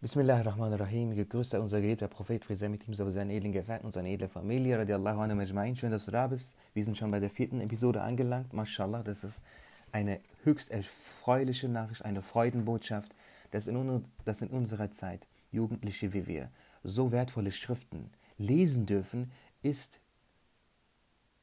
Bismillahirrahmanirrahim. 0.00 1.16
Gegrüßt 1.16 1.50
sei 1.50 1.58
unser 1.58 1.80
geliebter 1.80 2.06
Prophet, 2.06 2.44
Friede 2.44 2.68
mit 2.68 2.86
ihm, 2.86 2.94
sowie 2.94 3.10
seinen 3.10 3.30
edlen 3.30 3.50
Gefährten 3.50 3.84
und 3.84 3.90
seine 3.90 4.10
edle 4.10 4.28
Familie. 4.28 4.78
Radiallahu 4.78 5.18
anhu 5.18 5.34
majma'in. 5.34 5.74
Schön, 5.74 5.90
dass 5.90 6.04
du 6.04 6.12
da 6.12 6.28
bist. 6.28 6.54
Wir 6.72 6.84
sind 6.84 6.96
schon 6.96 7.10
bei 7.10 7.18
der 7.18 7.30
vierten 7.30 7.60
Episode 7.60 8.00
angelangt. 8.00 8.52
Mashallah, 8.52 9.02
das 9.02 9.24
ist 9.24 9.42
eine 9.90 10.20
höchst 10.44 10.70
erfreuliche 10.70 11.68
Nachricht, 11.68 12.04
eine 12.04 12.22
Freudenbotschaft, 12.22 13.12
dass 13.50 13.66
in, 13.66 14.04
dass 14.24 14.40
in 14.40 14.50
unserer 14.50 14.92
Zeit 14.92 15.26
Jugendliche 15.50 16.12
wie 16.12 16.28
wir 16.28 16.52
so 16.84 17.10
wertvolle 17.10 17.50
Schriften 17.50 18.12
lesen 18.36 18.86
dürfen, 18.86 19.32
ist 19.62 19.98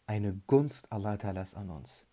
eine 0.07 0.33
Gunst 0.47 0.93
Allah 0.93 1.17
Talas 1.17 1.55
an 1.55 1.71
uns. 1.71 2.05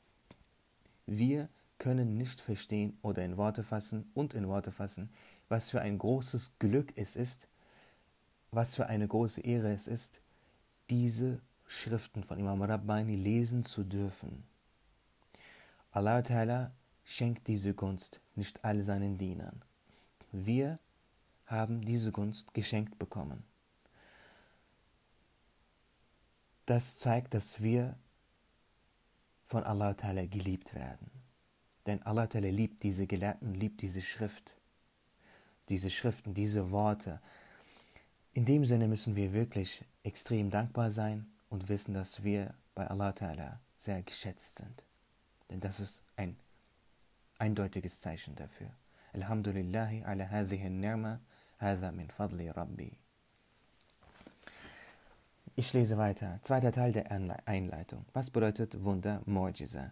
Wir 1.06 1.48
können 1.78 2.16
nicht 2.16 2.40
verstehen 2.40 2.98
oder 3.02 3.24
in 3.24 3.36
Worte 3.36 3.62
fassen 3.62 4.10
und 4.14 4.34
in 4.34 4.48
Worte 4.48 4.72
fassen, 4.72 5.08
was 5.48 5.70
für 5.70 5.80
ein 5.80 5.98
großes 5.98 6.52
Glück 6.58 6.92
es 6.96 7.16
ist, 7.16 7.48
was 8.50 8.74
für 8.74 8.86
eine 8.86 9.08
große 9.08 9.40
Ehre 9.40 9.72
es 9.72 9.86
ist, 9.86 10.20
diese 10.90 11.40
Schriften 11.66 12.22
von 12.22 12.38
Imam 12.38 12.62
Rabbani 12.62 13.16
lesen 13.16 13.64
zu 13.64 13.82
dürfen. 13.82 14.44
Allah 15.90 16.18
Ta'ala 16.18 16.70
schenkt 17.04 17.48
diese 17.48 17.74
Gunst 17.74 18.20
nicht 18.34 18.64
all 18.64 18.82
seinen 18.82 19.18
Dienern. 19.18 19.62
Wir 20.32 20.78
haben 21.46 21.82
diese 21.82 22.12
Gunst 22.12 22.54
geschenkt 22.54 22.98
bekommen. 22.98 23.44
Das 26.66 26.98
zeigt, 26.98 27.34
dass 27.34 27.62
wir 27.62 27.96
von 29.44 29.64
Allah 29.64 29.90
Ta'ala 29.90 30.26
geliebt 30.26 30.74
werden. 30.74 31.10
Denn 31.86 32.02
Allah 32.02 32.28
liebt 32.32 32.82
diese 32.82 33.06
Gelehrten, 33.06 33.54
liebt 33.54 33.82
diese 33.82 34.00
Schrift, 34.00 34.56
diese 35.72 35.90
Schriften, 35.90 36.34
diese 36.34 36.70
Worte. 36.70 37.18
In 38.34 38.44
dem 38.44 38.66
Sinne 38.66 38.88
müssen 38.88 39.16
wir 39.16 39.32
wirklich 39.32 39.82
extrem 40.02 40.50
dankbar 40.50 40.90
sein 40.90 41.26
und 41.48 41.70
wissen, 41.70 41.94
dass 41.94 42.22
wir 42.22 42.52
bei 42.74 42.86
Allah 42.86 43.10
Ta'ala 43.10 43.58
sehr 43.78 44.02
geschätzt 44.02 44.58
sind. 44.58 44.84
Denn 45.50 45.60
das 45.60 45.80
ist 45.80 46.02
ein 46.16 46.36
eindeutiges 47.38 48.00
Zeichen 48.00 48.36
dafür. 48.36 48.68
Alhamdulillahi 49.14 50.04
ala 50.04 50.30
hadhihi 50.30 50.68
ni'ma, 50.68 51.20
hadha 51.58 51.90
min 51.90 52.10
fadli 52.10 52.50
Rabbi. 52.50 52.92
Ich 55.56 55.72
lese 55.72 55.96
weiter. 55.96 56.38
Zweiter 56.42 56.72
Teil 56.72 56.92
der 56.92 57.10
Einleitung. 57.46 58.04
Was 58.12 58.30
bedeutet 58.30 58.84
Wunder 58.84 59.22
Mu'jiza? 59.26 59.90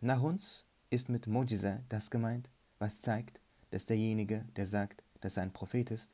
Nach 0.00 0.22
uns 0.22 0.64
ist 0.90 1.08
mit 1.08 1.26
Mojiza 1.26 1.80
das 1.88 2.10
gemeint, 2.10 2.48
was 2.78 3.00
zeigt, 3.00 3.40
dass 3.70 3.86
derjenige, 3.86 4.44
der 4.54 4.66
sagt, 4.66 5.02
dass 5.20 5.36
er 5.36 5.44
ein 5.44 5.52
Prophet 5.52 5.90
ist, 5.90 6.12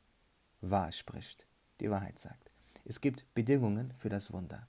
wahr 0.61 0.91
spricht, 0.91 1.47
die 1.79 1.89
Wahrheit 1.89 2.19
sagt. 2.19 2.51
Es 2.85 3.01
gibt 3.01 3.25
Bedingungen 3.33 3.93
für 3.97 4.09
das 4.09 4.31
Wunder. 4.33 4.67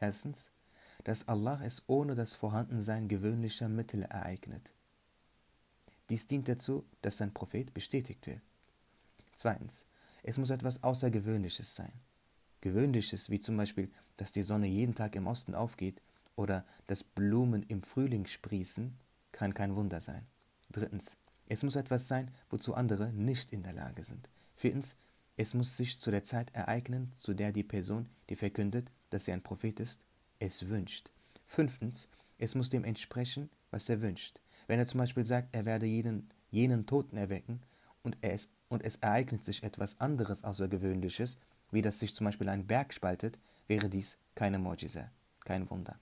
Erstens, 0.00 0.50
dass 1.04 1.28
Allah 1.28 1.60
es 1.62 1.82
ohne 1.86 2.14
das 2.14 2.34
Vorhandensein 2.34 3.08
gewöhnlicher 3.08 3.68
Mittel 3.68 4.02
ereignet. 4.02 4.72
Dies 6.08 6.26
dient 6.26 6.48
dazu, 6.48 6.84
dass 7.02 7.18
sein 7.18 7.32
Prophet 7.32 7.72
bestätigt 7.72 8.26
wird. 8.26 8.42
Zweitens, 9.36 9.84
es 10.22 10.38
muss 10.38 10.50
etwas 10.50 10.82
Außergewöhnliches 10.82 11.74
sein. 11.74 11.92
Gewöhnliches, 12.60 13.30
wie 13.30 13.40
zum 13.40 13.56
Beispiel, 13.56 13.90
dass 14.16 14.32
die 14.32 14.42
Sonne 14.42 14.66
jeden 14.66 14.94
Tag 14.94 15.16
im 15.16 15.26
Osten 15.26 15.54
aufgeht 15.54 16.00
oder 16.36 16.64
dass 16.86 17.04
Blumen 17.04 17.62
im 17.64 17.82
Frühling 17.82 18.26
sprießen, 18.26 18.96
kann 19.32 19.54
kein 19.54 19.76
Wunder 19.76 20.00
sein. 20.00 20.26
Drittens, 20.70 21.16
es 21.48 21.62
muss 21.62 21.76
etwas 21.76 22.08
sein, 22.08 22.30
wozu 22.50 22.74
andere 22.74 23.12
nicht 23.12 23.52
in 23.52 23.62
der 23.62 23.72
Lage 23.72 24.02
sind. 24.02 24.28
Viertens, 24.56 24.96
es 25.36 25.54
muss 25.54 25.76
sich 25.76 25.98
zu 25.98 26.10
der 26.10 26.24
Zeit 26.24 26.54
ereignen, 26.54 27.12
zu 27.16 27.34
der 27.34 27.52
die 27.52 27.64
Person, 27.64 28.08
die 28.28 28.36
verkündet, 28.36 28.90
dass 29.10 29.24
sie 29.24 29.32
ein 29.32 29.42
Prophet 29.42 29.80
ist, 29.80 30.00
es 30.38 30.68
wünscht. 30.68 31.10
Fünftens, 31.46 32.08
es 32.38 32.54
muss 32.54 32.70
dem 32.70 32.84
entsprechen, 32.84 33.50
was 33.70 33.88
er 33.88 34.00
wünscht. 34.00 34.40
Wenn 34.66 34.78
er 34.78 34.86
zum 34.86 34.98
Beispiel 34.98 35.24
sagt, 35.24 35.54
er 35.54 35.64
werde 35.64 35.86
jenen, 35.86 36.30
jenen 36.50 36.86
Toten 36.86 37.16
erwecken 37.16 37.60
und 38.02 38.16
es, 38.20 38.48
und 38.68 38.84
es 38.84 38.96
ereignet 38.96 39.44
sich 39.44 39.62
etwas 39.62 40.00
anderes 40.00 40.44
Außergewöhnliches, 40.44 41.36
wie 41.70 41.82
dass 41.82 42.00
sich 42.00 42.14
zum 42.14 42.24
Beispiel 42.26 42.48
ein 42.48 42.66
Berg 42.66 42.94
spaltet, 42.94 43.38
wäre 43.66 43.88
dies 43.88 44.16
keine 44.34 44.58
Mojise, 44.58 45.10
kein 45.44 45.68
Wunder. 45.70 45.98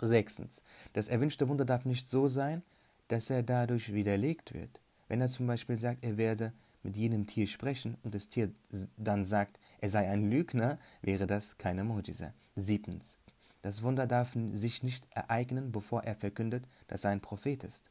Sechstens. 0.00 0.62
Das 0.92 1.08
erwünschte 1.08 1.48
Wunder 1.48 1.64
darf 1.64 1.84
nicht 1.84 2.08
so 2.08 2.28
sein, 2.28 2.62
dass 3.08 3.30
er 3.30 3.42
dadurch 3.42 3.92
widerlegt 3.92 4.54
wird. 4.54 4.80
Wenn 5.08 5.20
er 5.20 5.28
zum 5.28 5.46
Beispiel 5.46 5.80
sagt, 5.80 6.04
er 6.04 6.16
werde 6.16 6.52
mit 6.82 6.96
jenem 6.96 7.26
Tier 7.26 7.46
sprechen 7.46 7.96
und 8.02 8.14
das 8.14 8.28
Tier 8.28 8.52
dann 8.96 9.24
sagt, 9.24 9.58
er 9.80 9.90
sei 9.90 10.08
ein 10.08 10.30
Lügner, 10.30 10.78
wäre 11.02 11.26
das 11.26 11.58
keine 11.58 11.84
Mujiza. 11.84 12.32
Siebtens. 12.54 13.18
Das 13.62 13.82
Wunder 13.82 14.06
darf 14.06 14.36
sich 14.54 14.82
nicht 14.82 15.08
ereignen, 15.10 15.72
bevor 15.72 16.04
er 16.04 16.14
verkündet, 16.14 16.68
dass 16.86 17.04
er 17.04 17.10
ein 17.10 17.20
Prophet 17.20 17.64
ist. 17.64 17.90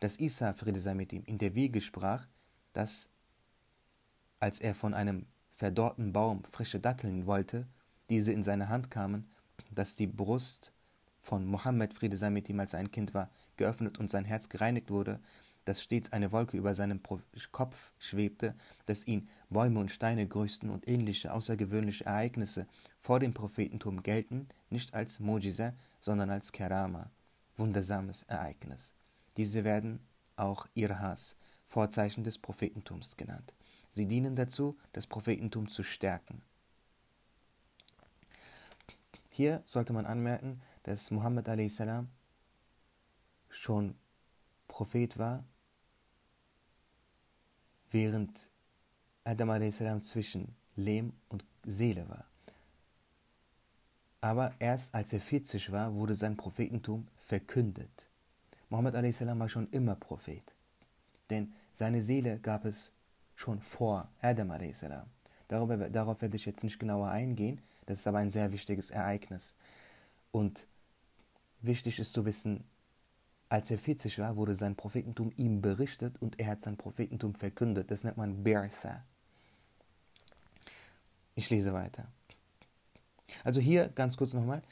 Dass 0.00 0.20
Isa, 0.20 0.54
Friede 0.54 0.80
sei 0.80 0.94
mit 0.94 1.12
ihm, 1.12 1.24
in 1.24 1.38
der 1.38 1.54
Wiege 1.54 1.80
sprach, 1.80 2.26
dass, 2.72 3.08
als 4.38 4.60
er 4.60 4.74
von 4.74 4.94
einem 4.94 5.26
verdorrten 5.50 6.12
Baum 6.12 6.44
frische 6.44 6.78
Datteln 6.78 7.26
wollte, 7.26 7.66
diese 8.10 8.32
in 8.32 8.44
seine 8.44 8.68
Hand 8.68 8.90
kamen, 8.90 9.28
dass 9.72 9.96
die 9.96 10.06
Brust 10.06 10.72
von 11.18 11.44
Mohammed, 11.44 11.92
Friede 11.92 12.16
sei 12.16 12.30
mit 12.30 12.48
ihm, 12.48 12.60
als 12.60 12.74
er 12.74 12.78
ein 12.78 12.92
Kind 12.92 13.12
war, 13.12 13.28
geöffnet 13.58 13.98
und 13.98 14.10
sein 14.10 14.24
Herz 14.24 14.48
gereinigt 14.48 14.90
wurde, 14.90 15.20
dass 15.68 15.82
stets 15.82 16.12
eine 16.12 16.32
Wolke 16.32 16.56
über 16.56 16.74
seinem 16.74 17.02
Kopf 17.52 17.92
schwebte, 17.98 18.54
dass 18.86 19.06
ihn 19.06 19.28
Bäume 19.50 19.80
und 19.80 19.90
Steine 19.90 20.26
grüßten 20.26 20.70
und 20.70 20.88
ähnliche 20.88 21.34
außergewöhnliche 21.34 22.06
Ereignisse 22.06 22.66
vor 23.00 23.20
dem 23.20 23.34
Prophetentum 23.34 24.02
gelten, 24.02 24.48
nicht 24.70 24.94
als 24.94 25.20
Mojiza, 25.20 25.74
sondern 26.00 26.30
als 26.30 26.52
Kerama, 26.52 27.10
wundersames 27.56 28.22
Ereignis. 28.22 28.94
Diese 29.36 29.62
werden 29.64 30.00
auch 30.36 30.66
Irhas, 30.74 31.36
Vorzeichen 31.66 32.24
des 32.24 32.38
Prophetentums 32.38 33.18
genannt. 33.18 33.52
Sie 33.92 34.06
dienen 34.06 34.36
dazu, 34.36 34.78
das 34.94 35.06
Prophetentum 35.06 35.68
zu 35.68 35.82
stärken. 35.82 36.40
Hier 39.30 39.62
sollte 39.66 39.92
man 39.92 40.06
anmerken, 40.06 40.62
dass 40.84 41.10
Muhammad 41.10 41.48
a.s. 41.48 41.82
schon 43.48 43.94
Prophet 44.66 45.18
war, 45.18 45.44
während 47.90 48.48
Adam 49.24 50.02
zwischen 50.02 50.54
Lehm 50.76 51.12
und 51.28 51.44
Seele 51.64 52.08
war. 52.08 52.24
Aber 54.20 54.52
erst 54.58 54.94
als 54.94 55.12
er 55.12 55.20
40 55.20 55.72
war, 55.72 55.94
wurde 55.94 56.14
sein 56.14 56.36
Prophetentum 56.36 57.06
verkündet. 57.18 57.90
Muhammad 58.68 58.94
a.s. 58.94 59.24
war 59.24 59.48
schon 59.48 59.70
immer 59.70 59.94
Prophet, 59.94 60.54
denn 61.30 61.54
seine 61.74 62.02
Seele 62.02 62.38
gab 62.38 62.64
es 62.64 62.90
schon 63.34 63.62
vor 63.62 64.08
Adam. 64.20 64.52
Darüber, 65.46 65.88
darauf 65.88 66.20
werde 66.20 66.36
ich 66.36 66.44
jetzt 66.44 66.64
nicht 66.64 66.78
genauer 66.78 67.08
eingehen, 67.08 67.60
das 67.86 68.00
ist 68.00 68.06
aber 68.06 68.18
ein 68.18 68.30
sehr 68.30 68.52
wichtiges 68.52 68.90
Ereignis. 68.90 69.54
Und 70.30 70.66
Wichtig 71.60 71.98
ist 71.98 72.12
zu 72.12 72.24
wissen, 72.24 72.64
als 73.48 73.70
er 73.70 73.78
40 73.78 74.18
war, 74.18 74.36
wurde 74.36 74.54
sein 74.54 74.76
Prophetentum 74.76 75.32
ihm 75.36 75.62
berichtet 75.62 76.20
und 76.20 76.38
er 76.38 76.48
hat 76.48 76.60
sein 76.60 76.76
Prophetentum 76.76 77.34
verkündet. 77.34 77.90
Das 77.90 78.04
nennt 78.04 78.16
man 78.16 78.42
Bertha. 78.42 79.04
Ich 81.34 81.48
lese 81.50 81.72
weiter. 81.72 82.08
Also 83.44 83.60
hier 83.60 83.88
ganz 83.88 84.16
kurz 84.16 84.32
nochmal. 84.32 84.62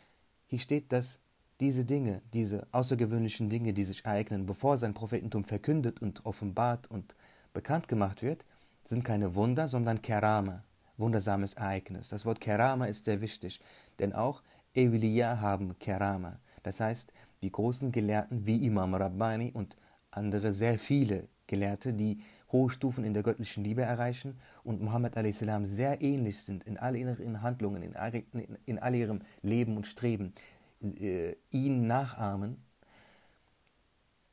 Hier 0.47 0.59
steht, 0.59 0.92
dass 0.92 1.19
diese 1.60 1.84
Dinge, 1.84 2.20
diese 2.34 2.66
außergewöhnlichen 2.72 3.48
Dinge, 3.48 3.72
die 3.72 3.84
sich 3.84 4.04
ereignen, 4.04 4.47
bevor 4.47 4.76
sein 4.76 4.93
Prophetentum 4.93 5.44
verkündet 5.44 6.03
und 6.03 6.26
offenbart 6.26 6.91
und 6.91 7.14
bekannt 7.54 7.88
gemacht 7.88 8.22
wird, 8.22 8.44
sind 8.84 9.04
keine 9.04 9.34
Wunder, 9.34 9.69
sondern 9.69 10.02
Kerama, 10.02 10.64
wundersames 10.99 11.55
Ereignis. 11.55 12.08
Das 12.08 12.26
Wort 12.26 12.40
Kerama 12.40 12.87
ist 12.87 13.06
sehr 13.06 13.20
wichtig, 13.20 13.61
denn 13.99 14.12
auch 14.12 14.43
Evliya 14.75 15.40
haben 15.40 15.79
Kerama. 15.79 16.38
Das 16.62 16.81
heißt, 16.81 17.12
die 17.43 17.53
großen 17.53 17.93
Gelehrten 17.93 18.47
wie 18.47 18.65
Imam 18.67 18.94
Rabbani 18.94 19.53
und 19.53 19.77
andere 20.11 20.53
sehr 20.53 20.79
viele 20.79 21.29
Gelehrte, 21.47 21.93
die 21.93 22.21
hohe 22.50 22.71
Stufen 22.71 23.05
in 23.05 23.15
der 23.15 23.23
göttlichen 23.23 23.65
Liebe 23.65 23.83
erreichen 23.83 24.38
und 24.65 24.81
Muhammad 24.81 25.17
a.s. 25.17 25.44
sehr 25.65 26.03
ähnlich 26.03 26.43
sind 26.43 26.65
in 26.65 26.79
all 26.79 26.97
ihren 26.97 27.43
Handlungen, 27.43 27.83
in 27.83 27.97
all, 27.97 28.23
in 28.65 28.79
all 28.79 28.94
ihrem 28.94 29.21
Leben 29.43 29.77
und 29.77 29.87
Streben, 29.87 30.35
äh, 30.83 31.35
ihn 31.50 31.87
nachahmen, 31.87 32.65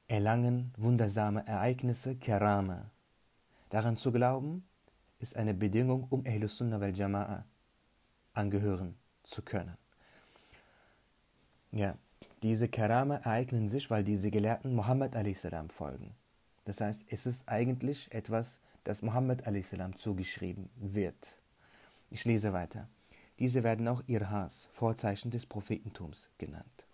erlangen 0.07 0.73
wundersame 0.77 1.45
Ereignisse, 1.47 2.15
Kerama. 2.15 2.91
Daran 3.69 3.97
zu 3.97 4.11
glauben, 4.11 4.63
ist 5.19 5.35
eine 5.35 5.53
Bedingung, 5.53 6.05
um 6.09 6.23
Ahlus 6.27 6.57
Sunnah 6.57 6.79
wal 6.79 6.91
Jama'a 6.91 7.43
angehören 8.33 8.95
zu 9.23 9.41
können. 9.41 9.77
Ja, 11.71 11.97
diese 12.43 12.67
Karama 12.67 13.15
ereignen 13.15 13.69
sich, 13.69 13.89
weil 13.89 14.03
diese 14.03 14.29
Gelehrten 14.29 14.75
Muhammad 14.75 15.15
a.s. 15.15 15.47
folgen. 15.69 16.13
Das 16.65 16.81
heißt, 16.81 17.03
es 17.07 17.25
ist 17.25 17.47
eigentlich 17.47 18.11
etwas, 18.11 18.59
das 18.83 19.01
Mohammed 19.01 19.47
a.s. 19.47 19.73
zugeschrieben 19.97 20.69
wird. 20.75 21.37
Ich 22.09 22.25
lese 22.25 22.51
weiter. 22.51 22.89
Diese 23.39 23.63
werden 23.63 23.87
auch 23.87 24.03
Irhas, 24.07 24.69
Vorzeichen 24.73 25.31
des 25.31 25.45
Prophetentums, 25.45 26.29
genannt. 26.37 26.85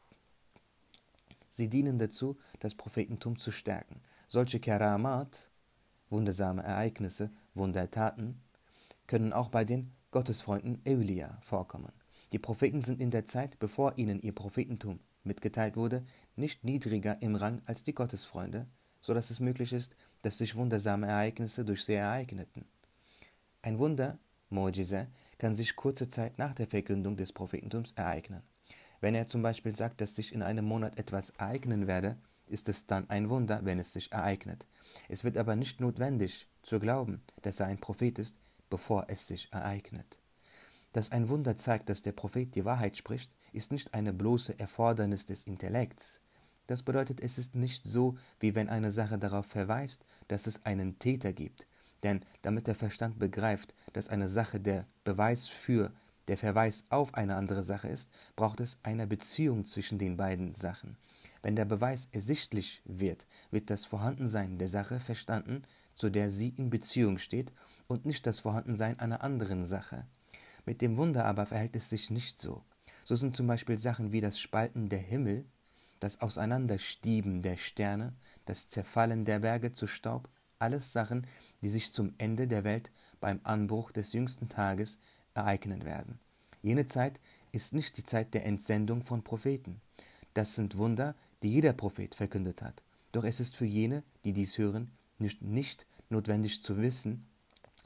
Sie 1.50 1.68
dienen 1.68 1.98
dazu, 1.98 2.38
das 2.60 2.76
Prophetentum 2.76 3.38
zu 3.38 3.52
stärken. 3.52 4.02
Solche 4.28 4.60
Karamat, 4.60 5.50
wundersame 6.10 6.64
Ereignisse, 6.64 7.32
Wundertaten, 7.56 8.40
können 9.08 9.34
auch 9.34 9.50
bei 9.50 9.66
den 9.66 9.92
Gottesfreunden 10.12 10.82
Eulia 10.88 11.40
vorkommen. 11.42 11.92
Die 12.32 12.40
Propheten 12.40 12.84
sind 12.84 13.02
in 13.02 13.10
der 13.10 13.26
Zeit, 13.26 13.58
bevor 13.60 13.98
ihnen 13.98 14.22
ihr 14.22 14.34
Prophetentum 14.34 15.00
mitgeteilt 15.24 15.76
wurde, 15.76 16.06
nicht 16.36 16.64
niedriger 16.64 17.22
im 17.22 17.36
Rang 17.36 17.62
als 17.66 17.84
die 17.84 17.94
Gottesfreunde, 17.94 18.68
so 19.02 19.14
dass 19.14 19.30
es 19.30 19.40
möglich 19.40 19.74
ist, 19.74 19.96
dass 20.22 20.38
sich 20.38 20.56
wundersame 20.56 21.08
Ereignisse 21.08 21.64
durch 21.64 21.84
sie 21.84 21.94
ereigneten. 21.94 22.66
Ein 23.62 23.80
Wunder, 23.80 24.18
Mojize, 24.50 25.08
kann 25.38 25.56
sich 25.56 25.76
kurze 25.76 26.10
Zeit 26.10 26.38
nach 26.38 26.54
der 26.54 26.68
Verkündung 26.68 27.16
des 27.18 27.34
Prophetentums 27.34 27.94
ereignen. 27.94 28.44
Wenn 29.02 29.16
er 29.16 29.28
zum 29.28 29.42
Beispiel 29.42 29.76
sagt, 29.76 30.02
dass 30.02 30.16
sich 30.16 30.34
in 30.34 30.42
einem 30.42 30.66
Monat 30.66 31.00
etwas 31.00 31.30
ereignen 31.32 31.88
werde, 31.88 32.18
ist 32.48 32.68
es 32.68 32.88
dann 32.88 33.10
ein 33.10 33.30
Wunder, 33.30 33.62
wenn 33.64 33.80
es 33.80 33.94
sich 33.94 34.12
ereignet. 34.12 34.66
Es 35.08 35.24
wird 35.24 35.38
aber 35.38 35.56
nicht 35.56 35.80
notwendig 35.80 36.48
zu 36.64 36.80
glauben, 36.80 37.22
dass 37.42 37.60
er 37.60 37.68
ein 37.68 37.80
Prophet 37.80 38.20
ist, 38.20 38.36
bevor 38.70 39.06
es 39.08 39.28
sich 39.28 39.52
ereignet. 39.54 40.20
Dass 40.92 41.12
ein 41.12 41.30
Wunder 41.30 41.56
zeigt, 41.58 41.90
dass 41.90 42.02
der 42.02 42.12
Prophet 42.12 42.54
die 42.56 42.66
Wahrheit 42.66 42.98
spricht, 42.98 43.36
ist 43.54 43.72
nicht 43.72 43.94
eine 43.94 44.14
bloße 44.14 44.60
Erfordernis 44.60 45.26
des 45.26 45.44
Intellekts. 45.44 46.22
Das 46.68 46.84
bedeutet, 46.84 47.20
es 47.20 47.38
ist 47.38 47.56
nicht 47.56 47.88
so, 47.88 48.18
wie 48.40 48.54
wenn 48.54 48.70
eine 48.70 48.92
Sache 48.92 49.18
darauf 49.18 49.46
verweist, 49.46 50.06
dass 50.28 50.46
es 50.46 50.66
einen 50.66 51.00
Täter 51.00 51.34
gibt. 51.34 51.66
Denn 52.04 52.22
damit 52.42 52.68
der 52.68 52.76
Verstand 52.76 53.20
begreift, 53.20 53.74
dass 53.94 54.08
eine 54.08 54.28
Sache 54.28 54.60
der 54.60 54.86
Beweis 55.04 55.48
für 55.48 55.92
der 56.28 56.38
Verweis 56.38 56.84
auf 56.90 57.16
eine 57.16 57.36
andere 57.36 57.64
Sache 57.64 57.88
ist, 57.88 58.10
braucht 58.36 58.60
es 58.60 58.78
eine 58.84 59.08
Beziehung 59.08 59.66
zwischen 59.66 59.98
den 59.98 60.16
beiden 60.16 60.54
Sachen. 60.54 60.96
Wenn 61.42 61.56
der 61.56 61.66
Beweis 61.66 62.08
ersichtlich 62.12 62.82
wird, 62.86 63.28
wird 63.50 63.70
das 63.70 63.86
Vorhandensein 63.86 64.58
der 64.58 64.68
Sache 64.68 65.00
verstanden, 65.00 65.64
zu 65.96 66.10
der 66.10 66.30
sie 66.30 66.50
in 66.50 66.70
Beziehung 66.70 67.18
steht, 67.18 67.52
und 67.88 68.06
nicht 68.06 68.28
das 68.28 68.40
Vorhandensein 68.42 69.00
einer 69.00 69.24
anderen 69.24 69.66
Sache. 69.66 70.06
Mit 70.66 70.82
dem 70.82 70.98
Wunder 70.98 71.26
aber 71.26 71.48
verhält 71.48 71.76
es 71.76 71.90
sich 71.90 72.12
nicht 72.12 72.40
so. 72.40 72.64
So 73.10 73.16
sind 73.16 73.36
zum 73.36 73.48
Beispiel 73.48 73.80
Sachen 73.80 74.12
wie 74.12 74.22
das 74.22 74.40
Spalten 74.40 74.88
der 74.88 75.00
Himmel, 75.00 75.44
das 76.00 76.22
Auseinanderstieben 76.22 77.42
der 77.42 77.58
Sterne, 77.58 78.14
das 78.46 78.70
Zerfallen 78.70 79.26
der 79.26 79.40
Berge 79.40 79.72
zu 79.72 79.88
Staub, 79.88 80.30
alles 80.60 80.94
Sachen, 80.94 81.26
die 81.64 81.70
sich 81.70 81.92
zum 81.92 82.14
Ende 82.20 82.48
der 82.48 82.64
Welt 82.64 82.92
beim 83.20 83.40
Anbruch 83.42 83.92
des 83.92 84.14
jüngsten 84.14 84.48
Tages 84.48 85.00
ereignen 85.34 85.86
werden. 85.86 86.20
Jene 86.62 86.86
Zeit 86.86 87.20
ist 87.52 87.74
nicht 87.74 87.98
die 87.98 88.04
Zeit 88.04 88.36
der 88.36 88.46
Entsendung 88.46 89.02
von 89.02 89.24
Propheten. 89.24 89.82
Das 90.36 90.54
sind 90.54 90.78
Wunder, 90.78 91.16
die 91.42 91.50
jeder 91.50 91.74
Prophet 91.74 92.14
verkündet 92.14 92.62
hat. 92.62 92.84
Doch 93.12 93.24
es 93.24 93.40
ist 93.40 93.56
für 93.56 93.66
jene, 93.66 94.04
die 94.24 94.34
dies 94.34 94.60
hören, 94.60 94.92
nicht, 95.18 95.42
nicht 95.42 95.88
notwendig 96.12 96.62
zu 96.62 96.78
wissen, 96.78 97.26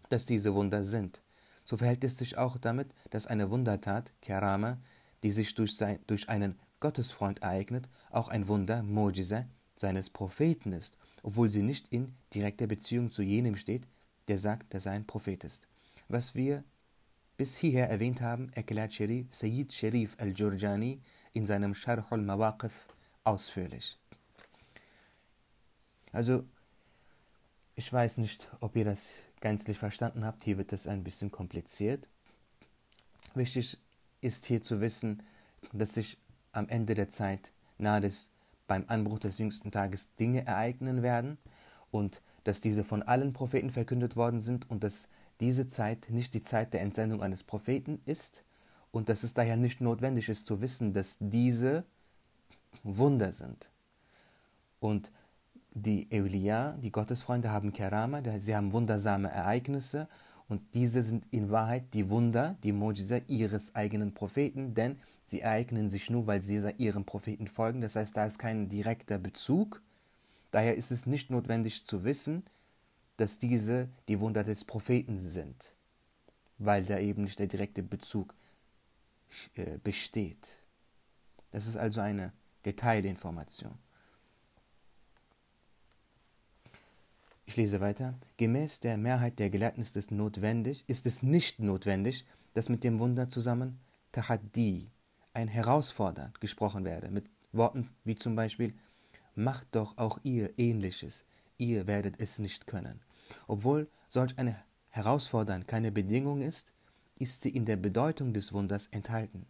dass 0.10 0.26
diese 0.26 0.54
Wunder 0.54 0.84
sind. 0.84 1.22
So 1.64 1.78
verhält 1.78 2.04
es 2.04 2.18
sich 2.18 2.38
auch 2.38 2.58
damit, 2.58 2.90
dass 3.10 3.26
eine 3.26 3.50
Wundertat, 3.50 4.12
Kerama, 4.20 4.80
die 5.24 5.32
sich 5.32 5.56
durch, 5.56 5.76
sein, 5.76 6.00
durch 6.08 6.30
einen 6.30 6.60
Gottesfreund 6.80 7.42
ereignet, 7.42 7.90
auch 8.12 8.28
ein 8.28 8.48
Wunder, 8.48 8.84
Mojiza, 8.84 9.46
seines 9.76 10.10
Propheten 10.10 10.72
ist, 10.72 10.98
obwohl 11.24 11.50
sie 11.50 11.64
nicht 11.64 11.88
in 11.88 12.14
direkter 12.34 12.68
Beziehung 12.68 13.10
zu 13.10 13.24
jenem 13.24 13.56
steht, 13.56 13.88
der 14.28 14.38
sagt, 14.38 14.74
dass 14.74 14.86
er 14.86 14.92
ein 14.92 15.08
Prophet 15.08 15.44
ist. 15.44 15.68
Was 16.10 16.36
wir 16.36 16.64
bis 17.38 17.58
hierher 17.58 17.90
erwähnt 17.90 18.22
haben, 18.22 18.52
erklärt 18.54 18.94
Sharif, 18.94 19.28
Sayyid 19.32 19.74
Sharif 19.74 20.16
al-Jurjani 20.20 21.02
in 21.34 21.48
seinem 21.48 21.74
Sharh 21.74 22.06
al-Mawaqif 22.12 22.86
ausführlich. 23.24 23.98
Also, 26.12 26.46
ich 27.76 27.92
weiß 27.92 28.18
nicht, 28.18 28.48
ob 28.60 28.76
ihr 28.76 28.86
das 28.86 29.16
gänzlich 29.42 29.78
verstanden 29.78 30.24
habt. 30.24 30.44
Hier 30.44 30.58
wird 30.58 30.72
das 30.72 30.86
ein 30.86 31.04
bisschen 31.04 31.32
kompliziert. 31.32 32.08
Wichtig 33.34 33.78
ist 34.24 34.46
hier 34.46 34.62
zu 34.62 34.82
wissen, 34.82 35.24
dass 35.72 35.94
sich 35.94 36.18
am 36.52 36.68
Ende 36.70 36.96
der 36.96 37.10
Zeit, 37.10 37.52
nahe 37.78 38.02
des, 38.02 38.32
beim 38.68 38.86
Anbruch 38.88 39.20
des 39.20 39.38
jüngsten 39.38 39.72
Tages, 39.72 40.14
Dinge 40.16 40.46
ereignen 40.46 41.02
werden 41.02 41.38
und 41.92 42.22
dass 42.44 42.62
diese 42.62 42.84
von 42.84 43.04
allen 43.04 43.34
Propheten 43.34 43.70
verkündet 43.70 44.16
worden 44.16 44.42
sind 44.42 44.70
und 44.70 44.84
dass 44.84 45.08
diese 45.40 45.70
Zeit 45.70 46.08
nicht 46.10 46.34
die 46.34 46.42
Zeit 46.42 46.74
der 46.74 46.82
Entsendung 46.82 47.22
eines 47.22 47.44
Propheten 47.44 48.02
ist 48.06 48.44
und 48.92 49.10
dass 49.10 49.24
es 49.24 49.34
daher 49.34 49.58
nicht 49.58 49.82
notwendig 49.82 50.30
ist 50.30 50.46
zu 50.46 50.62
wissen, 50.62 50.94
dass 50.94 51.18
diese 51.20 51.84
Wunder 52.84 53.34
sind. 53.34 53.70
Und 54.80 55.12
die 55.72 56.08
Eulia, 56.12 56.74
die 56.74 56.92
Gottesfreunde, 56.92 57.50
haben 57.50 57.74
Kerama, 57.74 58.22
sie 58.38 58.56
haben 58.56 58.74
wundersame 58.74 59.32
Ereignisse 59.32 60.08
und 60.54 60.76
diese 60.76 61.02
sind 61.02 61.26
in 61.32 61.50
Wahrheit 61.50 61.96
die 61.96 62.10
Wunder, 62.10 62.60
die 62.62 62.74
Mojiza 62.74 63.22
ihres 63.28 63.74
eigenen 63.74 64.14
Propheten, 64.14 64.76
denn 64.76 65.00
sie 65.24 65.42
ereignen 65.42 65.90
sich 65.90 66.12
nur, 66.12 66.28
weil 66.28 66.44
sie 66.44 66.62
ihrem 66.78 67.06
Propheten 67.06 67.48
folgen. 67.48 67.82
Das 67.82 67.96
heißt, 67.96 68.16
da 68.16 68.28
ist 68.28 68.38
kein 68.38 68.70
direkter 68.70 69.18
Bezug. 69.18 69.82
Daher 70.52 70.78
ist 70.78 70.92
es 70.92 71.08
nicht 71.08 71.32
notwendig 71.32 71.88
zu 71.88 72.04
wissen, 72.04 72.44
dass 73.18 73.40
diese 73.40 73.90
die 74.08 74.20
Wunder 74.20 74.44
des 74.44 74.64
Propheten 74.64 75.18
sind, 75.18 75.74
weil 76.60 76.86
da 76.86 77.00
eben 77.00 77.24
nicht 77.24 77.40
der 77.40 77.48
direkte 77.48 77.82
Bezug 77.82 78.36
äh, 79.56 79.80
besteht. 79.84 80.60
Das 81.50 81.66
ist 81.66 81.78
also 81.78 82.00
eine 82.00 82.32
Detailinformation. 82.64 83.74
Ich 87.46 87.58
lese 87.58 87.82
weiter. 87.82 88.16
Gemäß 88.38 88.80
der 88.80 88.98
Mehrheit 88.98 89.38
der 89.38 89.50
Gelehrten 89.50 89.82
ist 89.82 89.98
es 89.98 90.12
notwendig, 90.12 90.86
ist 90.88 91.06
es 91.06 91.24
nicht 91.24 91.60
notwendig, 91.60 92.26
dass 92.54 92.70
mit 92.70 92.84
dem 92.84 93.00
Wunder 93.00 93.30
zusammen 93.30 93.80
Tahaddi, 94.12 94.90
ein 95.34 95.48
Herausfordern, 95.48 96.34
gesprochen 96.40 96.86
werde, 96.86 97.10
mit 97.10 97.30
Worten 97.52 97.90
wie 98.04 98.16
zum 98.16 98.36
Beispiel 98.36 98.74
Macht 99.36 99.68
doch 99.72 99.98
auch 99.98 100.20
ihr 100.24 100.58
ähnliches, 100.60 101.26
ihr 101.58 101.88
werdet 101.88 102.22
es 102.22 102.38
nicht 102.38 102.68
können. 102.68 103.02
Obwohl 103.48 103.90
solch 104.10 104.38
eine 104.38 104.56
Herausfordern 104.90 105.66
keine 105.66 105.92
Bedingung 105.92 106.42
ist, 106.42 106.72
ist 107.18 107.42
sie 107.42 107.50
in 107.50 107.66
der 107.66 107.78
Bedeutung 107.78 108.34
des 108.34 108.54
Wunders 108.54 108.88
enthalten. 108.88 109.48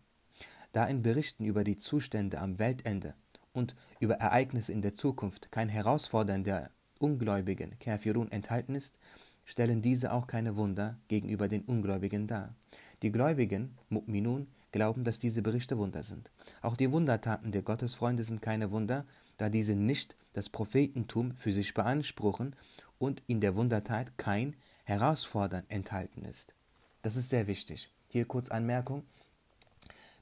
Da 0.71 0.85
in 0.85 1.01
Berichten 1.01 1.43
über 1.43 1.65
die 1.65 1.77
Zustände 1.77 2.39
am 2.39 2.59
Weltende 2.59 3.13
und 3.51 3.75
über 3.99 4.15
Ereignisse 4.15 4.71
in 4.71 4.81
der 4.81 4.93
Zukunft 4.93 5.51
kein 5.51 5.69
Herausfordern 5.69 6.43
der 6.45 6.71
Ungläubigen, 6.99 7.77
Kafirun, 7.79 8.31
enthalten 8.31 8.75
ist, 8.75 8.97
stellen 9.45 9.81
diese 9.81 10.13
auch 10.13 10.27
keine 10.27 10.55
Wunder 10.55 10.97
gegenüber 11.07 11.47
den 11.47 11.63
Ungläubigen 11.63 12.27
dar. 12.27 12.55
Die 13.01 13.11
Gläubigen, 13.11 13.77
Mu'minun, 13.91 14.47
glauben, 14.71 15.03
dass 15.03 15.19
diese 15.19 15.41
Berichte 15.41 15.77
Wunder 15.77 16.03
sind. 16.03 16.31
Auch 16.61 16.75
die 16.75 16.91
Wundertaten 16.91 17.51
der 17.51 17.61
Gottesfreunde 17.61 18.23
sind 18.23 18.41
keine 18.41 18.71
Wunder, 18.71 19.05
da 19.37 19.49
diese 19.49 19.75
nicht 19.75 20.15
das 20.33 20.49
Prophetentum 20.49 21.35
für 21.35 21.53
sich 21.53 21.73
beanspruchen 21.73 22.55
und 22.97 23.21
in 23.27 23.39
der 23.39 23.55
Wundertat 23.55 24.17
kein 24.17 24.55
Herausfordern 24.83 25.63
enthalten 25.69 26.25
ist. 26.25 26.53
Das 27.01 27.15
ist 27.15 27.29
sehr 27.29 27.47
wichtig. 27.47 27.89
Hier 28.07 28.25
kurz 28.25 28.49
Anmerkung. 28.49 29.03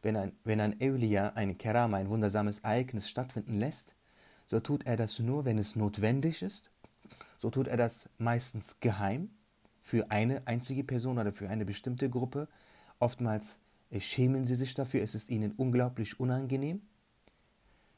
Wenn 0.02 0.16
ein, 0.16 0.32
wenn 0.44 0.60
ein 0.60 0.78
Eulia, 0.82 1.34
ein 1.34 1.58
Kerama, 1.58 1.98
ein 1.98 2.10
wundersames 2.10 2.60
Ereignis 2.60 3.10
stattfinden 3.10 3.60
lässt, 3.60 3.96
so 4.52 4.60
tut 4.60 4.86
er 4.86 4.98
das 4.98 5.18
nur, 5.18 5.46
wenn 5.46 5.58
es 5.58 5.78
notwendig 5.78 6.42
ist. 6.42 6.70
So 7.38 7.50
tut 7.50 7.70
er 7.70 7.78
das 7.78 8.10
meistens 8.18 8.82
geheim 8.82 9.30
für 9.80 10.12
eine 10.12 10.46
einzige 10.46 10.84
Person 10.84 11.18
oder 11.18 11.32
für 11.32 11.48
eine 11.48 11.64
bestimmte 11.64 12.10
Gruppe. 12.10 12.50
Oftmals 13.00 13.60
äh, 13.92 14.02
schämen 14.02 14.46
sie 14.46 14.56
sich 14.56 14.74
dafür, 14.74 15.04
es 15.04 15.16
ist 15.16 15.30
ihnen 15.30 15.54
unglaublich 15.54 16.20
unangenehm. 16.20 16.82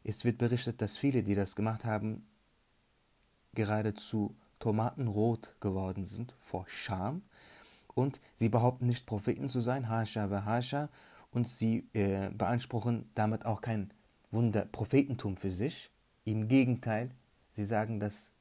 Es 0.03 0.25
wird 0.25 0.37
berichtet, 0.37 0.79
dass 0.83 0.95
viele, 0.95 1.23
die 1.23 1.33
das 1.33 1.55
gemacht 1.55 1.85
haben, 1.85 2.23
geradezu 3.55 4.35
tomatenrot 4.59 5.55
geworden 5.59 6.05
sind 6.05 6.35
vor 6.37 6.65
Scham. 6.67 7.23
Und 7.95 8.21
sie 8.35 8.49
behaupten 8.49 8.85
nicht 8.85 9.07
Propheten 9.07 9.49
zu 9.49 9.59
sein, 9.59 9.89
Hasha 9.89 10.29
wa 10.29 10.45
Hasha, 10.45 10.89
und 11.31 11.47
sie 11.47 11.89
äh, 11.93 12.29
beanspruchen 12.29 13.09
damit 13.15 13.43
auch 13.43 13.61
kein 13.61 13.91
Wunder, 14.29 14.65
Prophetentum 14.65 15.35
für 15.35 15.49
sich. 15.49 15.89
Im 16.25 16.47
Gegenteil, 16.47 17.11
sie 17.55 17.65
sagen, 17.65 17.99
dass 17.99 18.31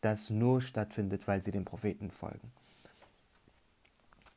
das 0.00 0.30
nur 0.30 0.60
stattfindet, 0.60 1.26
weil 1.28 1.42
sie 1.42 1.50
den 1.50 1.64
Propheten 1.64 2.10
folgen. 2.10 2.52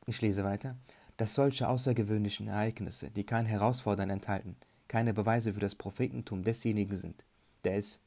Ich 0.06 0.20
lese 0.20 0.44
weiter. 0.44 0.76
Dass 1.16 1.34
solche 1.34 1.68
außergewöhnlichen 1.68 2.48
Ereignisse, 2.48 3.10
die 3.10 3.24
kein 3.24 3.46
Herausfordern 3.46 4.10
enthalten, 4.10 4.56
keine 4.88 5.14
Beweise 5.14 5.54
für 5.54 5.60
das 5.60 5.76
Prophetentum 5.76 6.42
desjenigen 6.42 6.96
sind, 6.96 7.24
der 7.62 7.76
es 7.76 8.00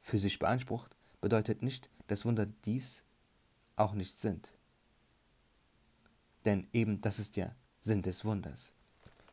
für 0.00 0.18
sich 0.18 0.38
beansprucht, 0.38 0.96
bedeutet 1.20 1.62
nicht, 1.62 1.90
dass 2.06 2.24
Wunder 2.24 2.46
dies 2.64 3.02
auch 3.76 3.92
nicht 3.92 4.18
sind. 4.18 4.54
denn 6.44 6.66
eben 6.72 7.00
das 7.00 7.18
ist 7.18 7.36
ja 7.36 7.54
Sinn 7.80 8.02
des 8.02 8.24
Wunders. 8.24 8.72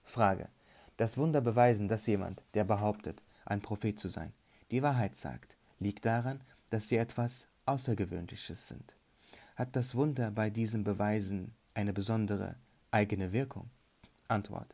Frage. 0.04 0.50
Das 0.98 1.18
Wunder 1.18 1.42
beweisen, 1.42 1.88
dass 1.88 2.08
jemand, 2.08 2.44
der 2.54 2.64
behauptet, 2.64 3.22
ein 3.46 3.62
Prophet 3.62 4.00
zu 4.00 4.08
sein, 4.08 4.34
die 4.72 4.82
Wahrheit 4.82 5.16
sagt, 5.16 5.56
liegt 5.80 6.06
daran, 6.06 6.42
dass 6.70 6.88
sie 6.88 6.98
etwas 6.98 7.48
Außergewöhnliches 7.66 8.68
sind. 8.68 8.96
Hat 9.56 9.76
das 9.76 9.96
Wunder 9.96 10.32
bei 10.32 10.50
diesen 10.50 10.84
Beweisen 10.84 11.54
eine 11.74 11.94
besondere 11.94 12.56
eigene 12.90 13.34
Wirkung? 13.34 13.70
Antwort. 14.28 14.74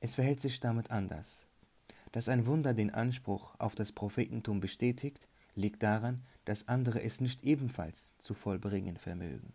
Es 0.00 0.14
verhält 0.14 0.40
sich 0.40 0.58
damit 0.60 0.90
anders. 0.90 1.46
Dass 2.10 2.28
ein 2.28 2.46
Wunder 2.46 2.74
den 2.74 2.92
Anspruch 2.92 3.54
auf 3.58 3.74
das 3.74 3.92
Prophetentum 3.92 4.60
bestätigt, 4.60 5.28
liegt 5.54 5.82
daran, 5.82 6.22
dass 6.44 6.68
andere 6.68 7.02
es 7.02 7.20
nicht 7.20 7.44
ebenfalls 7.44 8.12
zu 8.18 8.34
vollbringen 8.34 8.96
vermögen. 8.96 9.52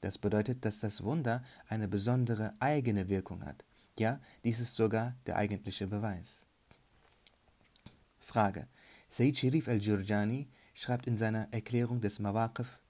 Das 0.00 0.18
bedeutet, 0.18 0.64
dass 0.64 0.80
das 0.80 1.02
Wunder 1.02 1.44
eine 1.68 1.88
besondere 1.88 2.54
eigene 2.58 3.08
Wirkung 3.08 3.44
hat. 3.44 3.64
Ja, 3.98 4.20
dies 4.44 4.60
ist 4.60 4.76
sogar 4.76 5.14
der 5.26 5.36
eigentliche 5.36 5.86
Beweis. 5.86 6.42
Frage. 8.20 8.66
Sayyid 9.08 9.38
Sharif 9.38 9.68
al-Jurjani 9.68 10.48
schreibt 10.74 11.06
in 11.06 11.16
seiner 11.16 11.48
Erklärung 11.52 12.00
des 12.00 12.18
Mawaqif, 12.18 12.80